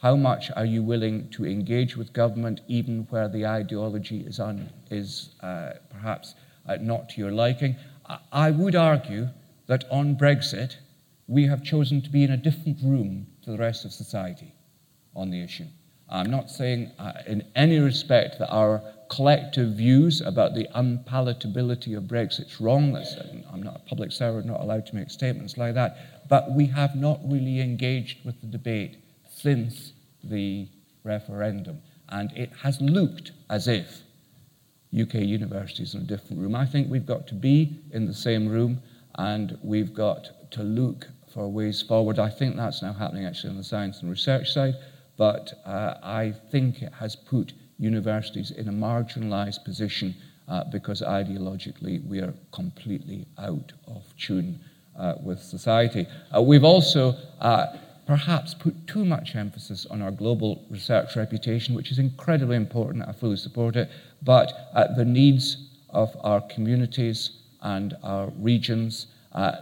How 0.00 0.16
much 0.16 0.50
are 0.56 0.64
you 0.64 0.82
willing 0.82 1.28
to 1.30 1.46
engage 1.46 1.96
with 1.96 2.12
government, 2.12 2.60
even 2.68 3.06
where 3.10 3.28
the 3.28 3.46
ideology 3.46 4.20
is, 4.20 4.40
un, 4.40 4.70
is 4.90 5.30
uh, 5.40 5.72
perhaps 5.90 6.34
uh, 6.66 6.76
not 6.80 7.08
to 7.10 7.20
your 7.20 7.32
liking? 7.32 7.76
I, 8.06 8.18
I 8.32 8.50
would 8.50 8.74
argue 8.74 9.28
that 9.66 9.84
on 9.90 10.16
Brexit, 10.16 10.76
we 11.26 11.46
have 11.46 11.62
chosen 11.62 12.02
to 12.02 12.10
be 12.10 12.24
in 12.24 12.30
a 12.30 12.36
different 12.36 12.78
room 12.82 13.26
to 13.42 13.50
the 13.50 13.58
rest 13.58 13.84
of 13.84 13.92
society 13.92 14.54
on 15.14 15.30
the 15.30 15.42
issue. 15.42 15.66
I'm 16.08 16.30
not 16.30 16.50
saying 16.50 16.92
uh, 16.98 17.12
in 17.26 17.42
any 17.56 17.78
respect 17.78 18.38
that 18.38 18.50
our 18.50 18.82
collective 19.08 19.74
views 19.74 20.20
about 20.20 20.54
the 20.54 20.66
unpalatability 20.74 21.96
of 21.96 22.04
Brexit's 22.04 22.60
wrong. 22.60 22.92
That's, 22.92 23.14
I'm 23.52 23.62
not 23.62 23.76
a 23.76 23.88
public 23.88 24.12
servant, 24.12 24.46
not 24.46 24.60
allowed 24.60 24.86
to 24.86 24.94
make 24.94 25.10
statements 25.10 25.56
like 25.56 25.74
that. 25.74 26.28
But 26.28 26.52
we 26.52 26.66
have 26.66 26.96
not 26.96 27.20
really 27.24 27.60
engaged 27.60 28.24
with 28.24 28.40
the 28.40 28.46
debate 28.46 28.96
since 29.26 29.92
the 30.24 30.68
referendum. 31.04 31.80
And 32.08 32.30
it 32.36 32.50
has 32.62 32.80
looked 32.80 33.32
as 33.48 33.68
if 33.68 34.02
UK 34.98 35.14
universities 35.14 35.94
in 35.94 36.02
a 36.02 36.04
different 36.04 36.40
room. 36.40 36.54
I 36.54 36.66
think 36.66 36.90
we've 36.90 37.06
got 37.06 37.26
to 37.28 37.34
be 37.34 37.80
in 37.92 38.06
the 38.06 38.14
same 38.14 38.48
room 38.48 38.82
and 39.16 39.58
we've 39.62 39.94
got 39.94 40.50
to 40.52 40.62
look 40.62 41.08
for 41.32 41.48
ways 41.48 41.82
forward. 41.82 42.18
I 42.18 42.30
think 42.30 42.56
that's 42.56 42.82
now 42.82 42.92
happening 42.92 43.24
actually 43.24 43.50
on 43.50 43.56
the 43.56 43.64
science 43.64 44.00
and 44.00 44.10
research 44.10 44.52
side, 44.52 44.74
but 45.16 45.52
uh, 45.64 45.94
I 46.02 46.34
think 46.50 46.82
it 46.82 46.92
has 46.94 47.16
put 47.16 47.52
universities 47.78 48.50
in 48.50 48.68
a 48.68 48.72
marginalized 48.72 49.64
position 49.64 50.14
uh, 50.48 50.64
because 50.64 51.02
ideologically 51.02 52.06
we 52.06 52.20
are 52.20 52.34
completely 52.52 53.26
out 53.38 53.72
of 53.86 54.02
tune 54.18 54.60
uh, 54.96 55.14
with 55.22 55.40
society. 55.40 56.06
Uh, 56.34 56.42
we've 56.42 56.64
also 56.64 57.14
uh, 57.40 57.66
perhaps 58.06 58.54
put 58.54 58.86
too 58.86 59.04
much 59.04 59.34
emphasis 59.34 59.86
on 59.86 60.02
our 60.02 60.10
global 60.10 60.64
research 60.70 61.16
reputation, 61.16 61.74
which 61.74 61.90
is 61.90 61.98
incredibly 61.98 62.56
important. 62.56 63.04
I 63.08 63.12
fully 63.12 63.36
support 63.36 63.76
it. 63.76 63.90
But 64.22 64.52
uh, 64.74 64.92
the 64.94 65.04
needs 65.04 65.68
of 65.90 66.14
our 66.22 66.40
communities 66.40 67.41
and 67.62 67.96
our 68.02 68.30
regions, 68.38 69.06
uh, 69.32 69.52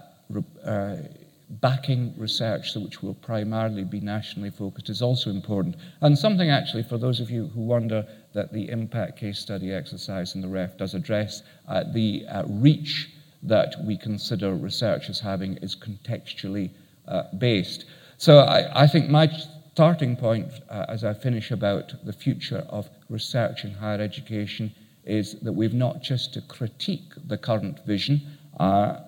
backing 1.60 2.14
research, 2.16 2.74
which 2.76 3.02
will 3.02 3.14
primarily 3.14 3.84
be 3.84 4.00
nationally 4.00 4.50
focused, 4.50 4.88
is 4.88 5.02
also 5.02 5.30
important. 5.30 5.76
And 6.00 6.16
something 6.16 6.50
actually, 6.50 6.84
for 6.84 6.98
those 6.98 7.20
of 7.20 7.30
you 7.30 7.48
who 7.48 7.60
wonder 7.60 8.06
that 8.32 8.52
the 8.52 8.68
impact 8.68 9.18
case 9.18 9.38
study 9.38 9.72
exercise 9.72 10.34
in 10.34 10.40
the 10.40 10.48
REF 10.48 10.78
does 10.78 10.94
address, 10.94 11.42
uh, 11.68 11.84
the 11.92 12.24
uh, 12.28 12.44
reach 12.46 13.10
that 13.42 13.74
we 13.84 13.96
consider 13.96 14.54
research 14.54 15.08
as 15.08 15.18
having 15.18 15.56
is 15.56 15.74
contextually 15.74 16.70
uh, 17.08 17.24
based. 17.38 17.86
So 18.18 18.40
I, 18.40 18.82
I, 18.82 18.86
think 18.86 19.08
my 19.08 19.28
starting 19.72 20.14
point 20.14 20.52
uh, 20.68 20.84
as 20.88 21.04
I 21.04 21.14
finish 21.14 21.50
about 21.50 21.94
the 22.04 22.12
future 22.12 22.66
of 22.68 22.88
research 23.08 23.64
in 23.64 23.72
higher 23.72 24.00
education 24.00 24.72
is 25.04 25.36
that 25.40 25.52
we've 25.52 25.74
not 25.74 26.02
just 26.02 26.34
to 26.34 26.40
critique 26.42 27.12
the 27.26 27.38
current 27.38 27.84
vision, 27.86 28.20
uh, 28.58 29.00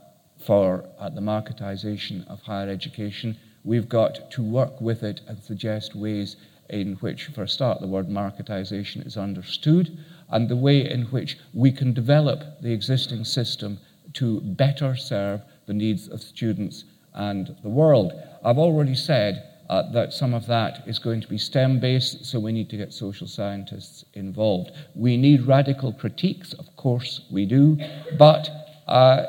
for 0.45 0.85
uh, 0.99 1.09
the 1.09 1.21
marketization 1.21 2.27
of 2.29 2.43
higher 2.43 2.69
education. 2.69 3.37
We've 3.65 3.89
got 3.89 4.31
to 4.33 4.43
work 4.43 4.81
with 4.81 5.03
it 5.03 5.21
and 5.29 5.39
suggest 5.39 5.95
ways 5.95 6.37
in 6.69 6.95
which, 6.95 7.27
for 7.27 7.43
a 7.43 7.49
start, 7.49 7.81
the 7.81 7.87
word 7.87 8.09
marketization 8.09 9.07
is 9.07 9.17
understood, 9.17 9.97
and 10.31 10.49
the 10.49 10.57
way 10.57 10.91
in 10.91 11.03
which 11.07 11.39
we 11.53 11.71
can 11.71 11.93
develop 11.93 12.61
the 12.61 12.73
existing 12.73 13.25
system 13.25 13.79
to 14.15 14.41
better 14.41 14.97
serve 14.97 15.43
the 15.67 15.75
needs 15.75 16.09
of 16.09 16.23
students 16.23 16.85
and 17.15 17.55
the 17.63 17.69
world. 17.69 18.13
I've 18.45 18.59
already 18.59 18.95
said 18.95 19.49
uh, 19.69 19.91
that 19.93 20.13
some 20.13 20.35
of 20.35 20.47
that 20.47 20.83
is 20.87 20.99
going 20.99 21.21
to 21.21 21.29
be 21.29 21.39
STEM 21.39 21.81
based, 21.81 22.25
so 22.25 22.39
we 22.39 22.53
need 22.53 22.69
to 22.71 22.77
get 22.77 22.93
social 22.93 23.27
scientists 23.27 24.05
involved. 24.15 24.71
We 24.95 25.17
need 25.17 25.47
radical 25.47 25.93
critiques, 25.93 26.53
of 26.55 26.75
course 26.77 27.23
we 27.31 27.47
do, 27.47 27.79
but 28.19 28.49
uh, 28.87 29.25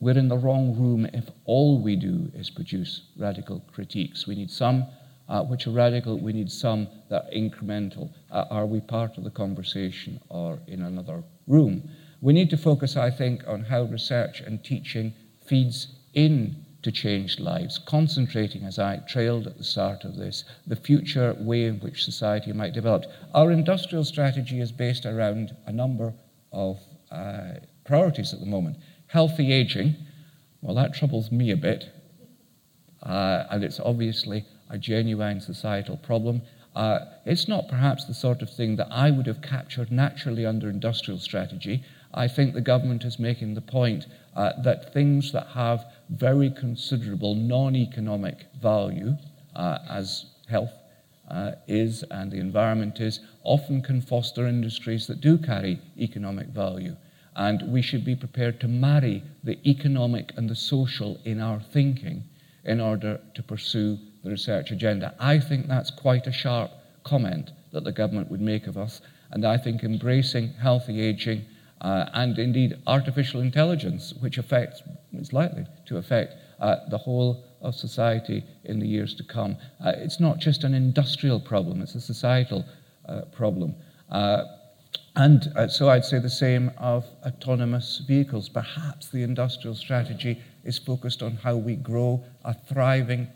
we're 0.00 0.18
in 0.18 0.28
the 0.28 0.38
wrong 0.38 0.76
room 0.76 1.06
if 1.12 1.28
all 1.44 1.82
we 1.82 1.96
do 1.96 2.30
is 2.34 2.50
produce 2.50 3.02
radical 3.18 3.62
critiques. 3.72 4.26
We 4.26 4.36
need 4.36 4.50
some 4.50 4.86
uh, 5.28 5.42
which 5.42 5.66
are 5.66 5.72
radical, 5.72 6.18
we 6.18 6.32
need 6.32 6.50
some 6.50 6.88
that 7.10 7.26
are 7.26 7.30
incremental. 7.30 8.10
Uh, 8.30 8.44
are 8.50 8.66
we 8.66 8.80
part 8.80 9.18
of 9.18 9.24
the 9.24 9.30
conversation 9.30 10.20
or 10.28 10.58
in 10.66 10.82
another 10.82 11.22
room? 11.46 11.90
We 12.20 12.32
need 12.32 12.50
to 12.50 12.56
focus, 12.56 12.96
I 12.96 13.10
think, 13.10 13.44
on 13.46 13.64
how 13.64 13.82
research 13.82 14.40
and 14.40 14.64
teaching 14.64 15.14
feeds 15.46 15.88
in 16.14 16.64
to 16.82 16.92
change 16.92 17.40
lives, 17.40 17.78
concentrating, 17.78 18.64
as 18.64 18.78
I 18.78 18.98
trailed 19.08 19.46
at 19.46 19.58
the 19.58 19.64
start 19.64 20.04
of 20.04 20.16
this, 20.16 20.44
the 20.66 20.76
future 20.76 21.36
way 21.38 21.64
in 21.64 21.80
which 21.80 22.04
society 22.04 22.52
might 22.52 22.72
develop. 22.72 23.04
Our 23.34 23.50
industrial 23.50 24.04
strategy 24.04 24.60
is 24.60 24.70
based 24.70 25.04
around 25.04 25.56
a 25.66 25.72
number 25.72 26.14
of 26.52 26.78
uh, 27.10 27.54
priorities 27.84 28.32
at 28.32 28.40
the 28.40 28.46
moment. 28.46 28.76
Healthy 29.08 29.52
aging, 29.52 29.96
well, 30.62 30.74
that 30.76 30.94
troubles 30.94 31.32
me 31.32 31.50
a 31.50 31.56
bit, 31.56 31.90
uh, 33.02 33.44
and 33.50 33.64
it's 33.64 33.80
obviously 33.80 34.44
a 34.70 34.78
genuine 34.78 35.40
societal 35.40 35.96
problem. 35.96 36.42
Uh, 36.76 37.00
it's 37.24 37.48
not 37.48 37.68
perhaps 37.68 38.04
the 38.04 38.14
sort 38.14 38.40
of 38.40 38.50
thing 38.50 38.76
that 38.76 38.88
I 38.90 39.10
would 39.10 39.26
have 39.26 39.42
captured 39.42 39.90
naturally 39.90 40.46
under 40.46 40.68
industrial 40.68 41.18
strategy. 41.18 41.82
I 42.14 42.28
think 42.28 42.54
the 42.54 42.60
government 42.60 43.04
is 43.04 43.18
making 43.18 43.54
the 43.54 43.60
point 43.60 44.06
uh, 44.36 44.52
that 44.62 44.92
things 44.92 45.32
that 45.32 45.48
have 45.48 45.84
very 46.10 46.50
considerable 46.50 47.34
non 47.34 47.76
economic 47.76 48.46
value, 48.60 49.16
uh, 49.54 49.78
as 49.88 50.26
health 50.48 50.72
uh, 51.30 51.52
is 51.66 52.02
and 52.10 52.30
the 52.30 52.38
environment 52.38 53.00
is, 53.00 53.20
often 53.42 53.82
can 53.82 54.00
foster 54.00 54.46
industries 54.46 55.06
that 55.06 55.20
do 55.20 55.36
carry 55.38 55.80
economic 55.98 56.48
value. 56.48 56.96
And 57.36 57.70
we 57.72 57.82
should 57.82 58.04
be 58.04 58.16
prepared 58.16 58.60
to 58.60 58.68
marry 58.68 59.22
the 59.44 59.58
economic 59.68 60.32
and 60.36 60.48
the 60.48 60.56
social 60.56 61.20
in 61.24 61.40
our 61.40 61.60
thinking 61.60 62.24
in 62.64 62.80
order 62.80 63.20
to 63.34 63.42
pursue 63.42 63.98
the 64.24 64.30
research 64.30 64.70
agenda. 64.70 65.14
I 65.20 65.38
think 65.38 65.68
that's 65.68 65.90
quite 65.90 66.26
a 66.26 66.32
sharp 66.32 66.70
comment 67.04 67.52
that 67.72 67.84
the 67.84 67.92
government 67.92 68.30
would 68.30 68.40
make 68.40 68.66
of 68.66 68.76
us. 68.76 69.00
And 69.30 69.46
I 69.46 69.58
think 69.58 69.84
embracing 69.84 70.54
healthy 70.54 71.00
aging 71.00 71.44
uh, 71.80 72.06
and 72.14 72.38
indeed 72.38 72.76
artificial 72.86 73.40
intelligence, 73.40 74.14
which 74.20 74.38
affects, 74.38 74.82
is 75.12 75.32
likely 75.32 75.64
to 75.86 75.96
affect 75.96 76.34
uh, 76.60 76.76
the 76.90 76.98
whole 76.98 77.44
of 77.60 77.74
society 77.74 78.44
in 78.64 78.78
the 78.78 78.86
years 78.86 79.14
to 79.14 79.24
come. 79.24 79.56
Uh, 79.84 79.92
it's 79.96 80.20
not 80.20 80.38
just 80.38 80.64
an 80.64 80.74
industrial 80.74 81.40
problem, 81.40 81.80
it's 81.82 81.94
a 81.94 82.00
societal 82.00 82.64
uh, 83.08 83.22
problem. 83.32 83.74
Uh, 84.10 84.44
and 85.16 85.52
uh, 85.56 85.68
so 85.68 85.88
I'd 85.88 86.04
say 86.04 86.18
the 86.18 86.30
same 86.30 86.70
of 86.78 87.04
autonomous 87.24 88.02
vehicles. 88.06 88.48
Perhaps 88.48 89.08
the 89.08 89.22
industrial 89.22 89.74
strategy 89.74 90.40
is 90.64 90.78
focused 90.78 91.22
on 91.22 91.36
how 91.36 91.56
we 91.56 91.76
grow 91.76 92.24
a 92.44 92.54
thriving 92.54 93.28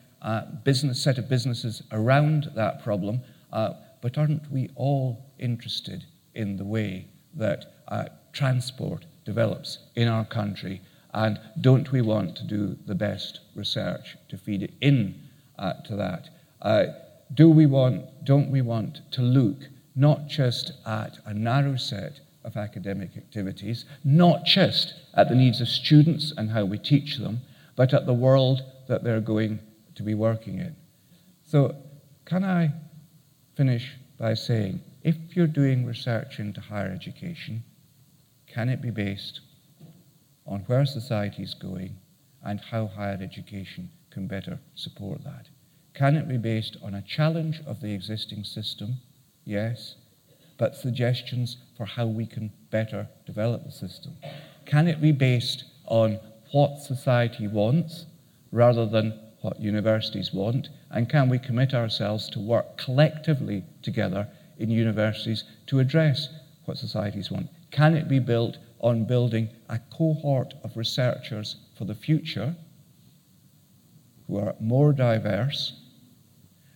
business 0.63 1.03
set 1.03 1.19
of 1.19 1.29
businesses 1.29 1.83
around 1.91 2.49
that 2.55 2.83
problem. 2.85 3.21
but 3.51 4.17
aren't 4.17 4.51
we 4.53 4.71
all 4.77 5.25
interested 5.39 6.05
in 6.35 6.57
the 6.57 6.65
way 6.65 7.09
that 7.35 7.67
transport 8.33 9.05
develops 9.25 9.79
in 9.95 10.09
our 10.09 10.25
country? 10.25 10.81
And 11.15 11.39
don't 11.61 11.93
we 11.93 12.01
want 12.01 12.37
to 12.37 12.45
do 12.45 12.77
the 12.87 12.95
best 12.95 13.41
research 13.55 14.17
to 14.29 14.39
feed 14.39 14.63
it 14.63 14.75
in 14.81 15.21
uh, 15.59 15.75
to 15.85 15.97
that? 15.97 16.29
Uh, 16.61 16.85
do 17.35 17.51
we 17.51 17.67
want, 17.67 18.25
don't 18.25 18.51
we 18.51 18.63
want 18.63 19.01
to 19.13 19.23
look 19.23 19.59
not 19.95 20.27
just 20.27 20.73
at 20.87 21.19
a 21.27 21.35
narrow 21.35 21.77
set 21.77 22.21
of 22.45 22.57
academic 22.57 23.17
activities, 23.17 23.85
not 24.05 24.45
just 24.45 24.95
at 25.15 25.29
the 25.29 25.35
needs 25.35 25.61
of 25.61 25.69
students 25.69 26.33
and 26.37 26.51
how 26.51 26.65
we 26.65 26.79
teach 26.79 27.19
them, 27.19 27.41
but 27.77 27.95
at 27.95 28.07
the 28.07 28.13
world 28.13 28.63
that 28.89 29.05
they're 29.05 29.21
going 29.21 29.61
to 29.95 30.03
be 30.03 30.15
working 30.15 30.59
in? 30.59 30.75
So, 31.47 31.77
can 32.25 32.45
I 32.45 32.73
finish 33.57 33.93
by 34.19 34.35
saying 34.35 34.81
if 35.03 35.17
you're 35.31 35.47
doing 35.47 35.85
research 35.85 36.39
into 36.39 36.61
higher 36.61 36.91
education, 36.91 37.63
can 38.53 38.69
it 38.69 38.83
be 38.83 38.91
based 38.91 39.41
on 40.47 40.61
where 40.67 40.85
society 40.85 41.43
is 41.43 41.55
going 41.55 41.97
and 42.45 42.61
how 42.61 42.87
higher 42.87 43.19
education 43.21 43.91
can 44.11 44.27
better 44.27 44.59
support 44.75 45.25
that? 45.25 45.47
Can 45.95 46.17
it 46.17 46.29
be 46.29 46.37
based 46.37 46.77
on 46.83 46.95
a 46.95 47.03
challenge 47.03 47.61
of 47.67 47.81
the 47.81 47.93
existing 47.93 48.45
system? 48.45 48.99
Yes, 49.45 49.97
but 50.59 50.77
suggestions 50.77 51.57
for 51.77 51.87
how 51.87 52.07
we 52.07 52.27
can 52.27 52.53
better 52.71 53.09
develop 53.27 53.65
the 53.65 53.73
system. 53.73 54.17
Can 54.67 54.87
it 54.87 55.01
be 55.01 55.13
based 55.13 55.65
on 55.87 56.21
what 56.53 56.79
society 56.79 57.49
wants 57.49 58.07
rather 58.51 58.85
than 58.87 59.19
what 59.41 59.61
universities 59.61 60.33
want? 60.33 60.69
And 60.91 61.09
can 61.09 61.29
we 61.29 61.39
commit 61.39 61.73
ourselves 61.73 62.29
to 62.31 62.39
work 62.39 62.77
collectively 62.77 63.65
together 63.83 64.29
in 64.59 64.71
universities 64.71 65.45
to 65.69 65.79
address 65.79 66.29
what 66.67 66.77
societies 66.77 67.31
want? 67.31 67.49
Can 67.73 67.97
it 67.97 68.07
be 68.07 68.19
built 68.19 68.59
on 68.81 69.07
building 69.07 69.49
a 69.69 69.81
cohort 69.91 70.55
of 70.63 70.77
researchers 70.77 71.57
for 71.77 71.85
the 71.87 71.95
future 71.95 72.55
who 74.27 74.39
are 74.39 74.55
more 74.61 74.93
diverse, 74.93 75.73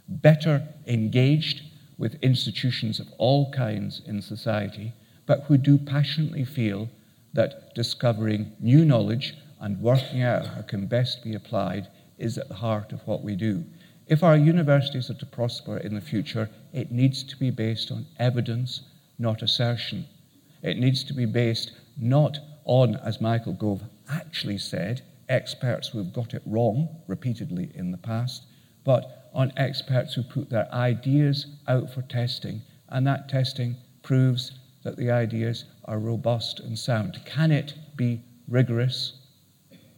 better 0.08 0.66
engaged 0.86 1.62
with 1.98 2.22
institutions 2.22 2.98
of 2.98 3.08
all 3.18 3.52
kinds 3.52 4.02
in 4.06 4.22
society, 4.22 4.92
but 5.26 5.42
who 5.44 5.58
do 5.58 5.76
passionately 5.76 6.44
feel 6.44 6.88
that 7.34 7.74
discovering 7.74 8.52
new 8.58 8.84
knowledge 8.84 9.34
and 9.60 9.80
working 9.80 10.22
out 10.22 10.46
how 10.46 10.60
it 10.60 10.68
can 10.68 10.86
best 10.86 11.22
be 11.22 11.34
applied 11.34 11.88
is 12.18 12.38
at 12.38 12.48
the 12.48 12.54
heart 12.54 12.92
of 12.92 13.06
what 13.06 13.22
we 13.22 13.36
do. 13.36 13.64
If 14.06 14.22
our 14.22 14.36
universities 14.36 15.10
are 15.10 15.14
to 15.14 15.26
prosper 15.26 15.76
in 15.76 15.94
the 15.94 16.00
future, 16.00 16.48
it 16.72 16.90
needs 16.90 17.22
to 17.24 17.36
be 17.36 17.50
based 17.50 17.90
on 17.90 18.06
evidence, 18.18 18.82
not 19.18 19.42
assertion. 19.42 20.06
It 20.62 20.78
needs 20.78 21.04
to 21.04 21.14
be 21.14 21.26
based 21.26 21.72
not 21.96 22.38
on, 22.64 22.96
as 22.96 23.20
Michael 23.20 23.52
Gove 23.52 23.82
actually 24.08 24.58
said, 24.58 25.02
experts 25.28 25.88
who've 25.88 26.12
got 26.12 26.34
it 26.34 26.42
wrong 26.46 26.88
repeatedly 27.06 27.70
in 27.74 27.90
the 27.90 27.98
past, 27.98 28.46
but 28.84 29.30
on 29.32 29.52
experts 29.56 30.14
who 30.14 30.22
put 30.22 30.50
their 30.50 30.72
ideas 30.72 31.46
out 31.68 31.92
for 31.92 32.02
testing, 32.02 32.62
and 32.88 33.06
that 33.06 33.28
testing 33.28 33.76
proves 34.02 34.52
that 34.82 34.96
the 34.96 35.10
ideas 35.10 35.64
are 35.84 35.98
robust 35.98 36.60
and 36.60 36.78
sound. 36.78 37.20
Can 37.24 37.50
it 37.50 37.74
be 37.96 38.22
rigorous 38.48 39.14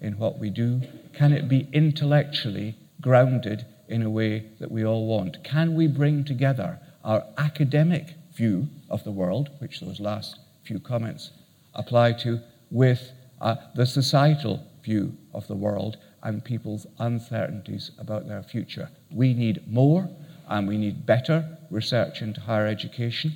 in 0.01 0.19
what 0.19 0.39
we 0.39 0.51
do? 0.51 0.81
Can 1.13 1.33
it 1.33 1.49
be 1.49 1.69
intellectually 1.73 2.77
grounded 3.01 3.67
in 3.89 4.03
a 4.03 4.11
way 4.11 4.47
that 4.61 4.71
we 4.71 4.85
all 4.85 5.07
want? 5.07 5.43
Can 5.45 5.75
we 5.75 5.87
bring 5.87 6.25
together 6.25 6.79
our 7.05 7.25
academic 7.37 8.15
view 8.35 8.69
of 8.91 9.05
the 9.05 9.13
world, 9.13 9.51
which 9.59 9.81
those 9.81 10.01
last 10.01 10.39
few 10.69 10.79
comments 10.79 11.31
apply 11.75 12.13
to 12.13 12.39
with 12.71 13.13
uh, 13.41 13.57
the 13.75 13.87
societal 13.87 14.63
view 14.85 15.17
of 15.33 15.49
the 15.49 15.55
world 15.55 15.97
and 16.23 16.45
people's 16.45 16.87
uncertainties 16.99 17.91
about 17.99 18.29
their 18.29 18.43
future. 18.43 18.91
We 19.11 19.33
need 19.33 19.67
more 19.67 20.11
and 20.47 20.69
we 20.69 20.77
need 20.77 21.07
better 21.07 21.59
research 21.71 22.21
into 22.21 22.41
higher 22.41 22.67
education. 22.67 23.33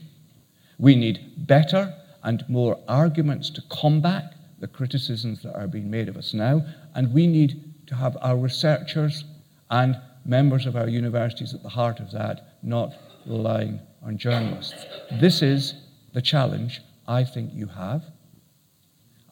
We 0.79 0.95
need 0.95 1.47
better 1.47 1.95
and 2.23 2.45
more 2.49 2.79
arguments 2.87 3.49
to 3.51 3.62
combat 3.71 4.35
the 4.61 4.68
criticisms 4.68 5.42
that 5.42 5.55
are 5.57 5.66
being 5.66 5.90
made 5.90 6.09
of 6.09 6.16
us 6.18 6.35
now. 6.35 6.64
And 6.95 7.14
we 7.14 7.27
need 7.27 7.53
to 7.87 7.95
have 7.95 8.16
our 8.21 8.37
researchers 8.37 9.25
and 9.71 9.99
members 10.27 10.66
of 10.66 10.77
our 10.77 10.88
universities 10.88 11.55
at 11.55 11.62
the 11.62 11.68
heart 11.71 11.99
of 11.99 12.11
that, 12.12 12.59
not 12.62 12.92
relying 13.27 13.81
on 14.03 14.18
journalists. 14.18 14.85
This 15.21 15.40
is 15.42 15.75
the 16.12 16.23
challenge 16.23 16.81
I 17.07 17.25
think 17.25 17.51
you 17.53 17.67
have. 17.67 18.05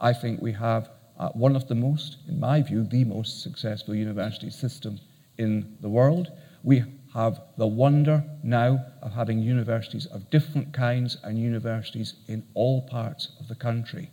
I 0.00 0.12
think 0.12 0.40
we 0.40 0.52
have 0.52 0.90
uh, 1.18 1.28
one 1.30 1.54
of 1.54 1.68
the 1.68 1.74
most, 1.74 2.16
in 2.28 2.40
my 2.40 2.62
view, 2.62 2.84
the 2.84 3.04
most 3.04 3.42
successful 3.42 3.94
university 3.94 4.50
system 4.50 4.98
in 5.36 5.76
the 5.80 5.88
world. 5.88 6.32
We 6.62 6.84
have 7.14 7.40
the 7.58 7.66
wonder 7.66 8.24
now 8.42 8.86
of 9.02 9.12
having 9.12 9.40
universities 9.40 10.06
of 10.06 10.30
different 10.30 10.72
kinds 10.72 11.18
and 11.22 11.38
universities 11.38 12.14
in 12.28 12.42
all 12.54 12.82
parts 12.82 13.28
of 13.38 13.48
the 13.48 13.54
country. 13.54 14.10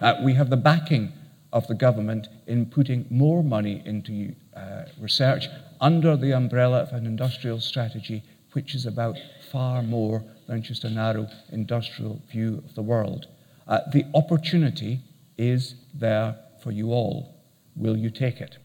Uh, 0.00 0.14
we 0.22 0.34
have 0.34 0.50
the 0.50 0.56
backing 0.56 1.12
of 1.52 1.66
the 1.66 1.74
government 1.74 2.28
in 2.46 2.66
putting 2.66 3.06
more 3.10 3.42
money 3.42 3.82
into 3.84 4.34
uh, 4.54 4.84
research 5.00 5.48
under 5.80 6.16
the 6.16 6.32
umbrella 6.32 6.80
of 6.80 6.92
an 6.92 7.06
industrial 7.06 7.60
strategy, 7.60 8.22
which 8.52 8.74
is 8.74 8.86
about 8.86 9.16
far 9.50 9.82
more 9.82 10.24
than 10.46 10.62
just 10.62 10.84
a 10.84 10.90
narrow 10.90 11.28
industrial 11.50 12.20
view 12.30 12.62
of 12.64 12.74
the 12.74 12.82
world. 12.82 13.26
Uh, 13.66 13.80
the 13.92 14.04
opportunity 14.14 15.00
is 15.36 15.74
there 15.92 16.36
for 16.62 16.70
you 16.70 16.92
all. 16.92 17.34
Will 17.74 17.96
you 17.96 18.10
take 18.10 18.40
it? 18.40 18.58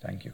Thank 0.00 0.24
you. 0.24 0.32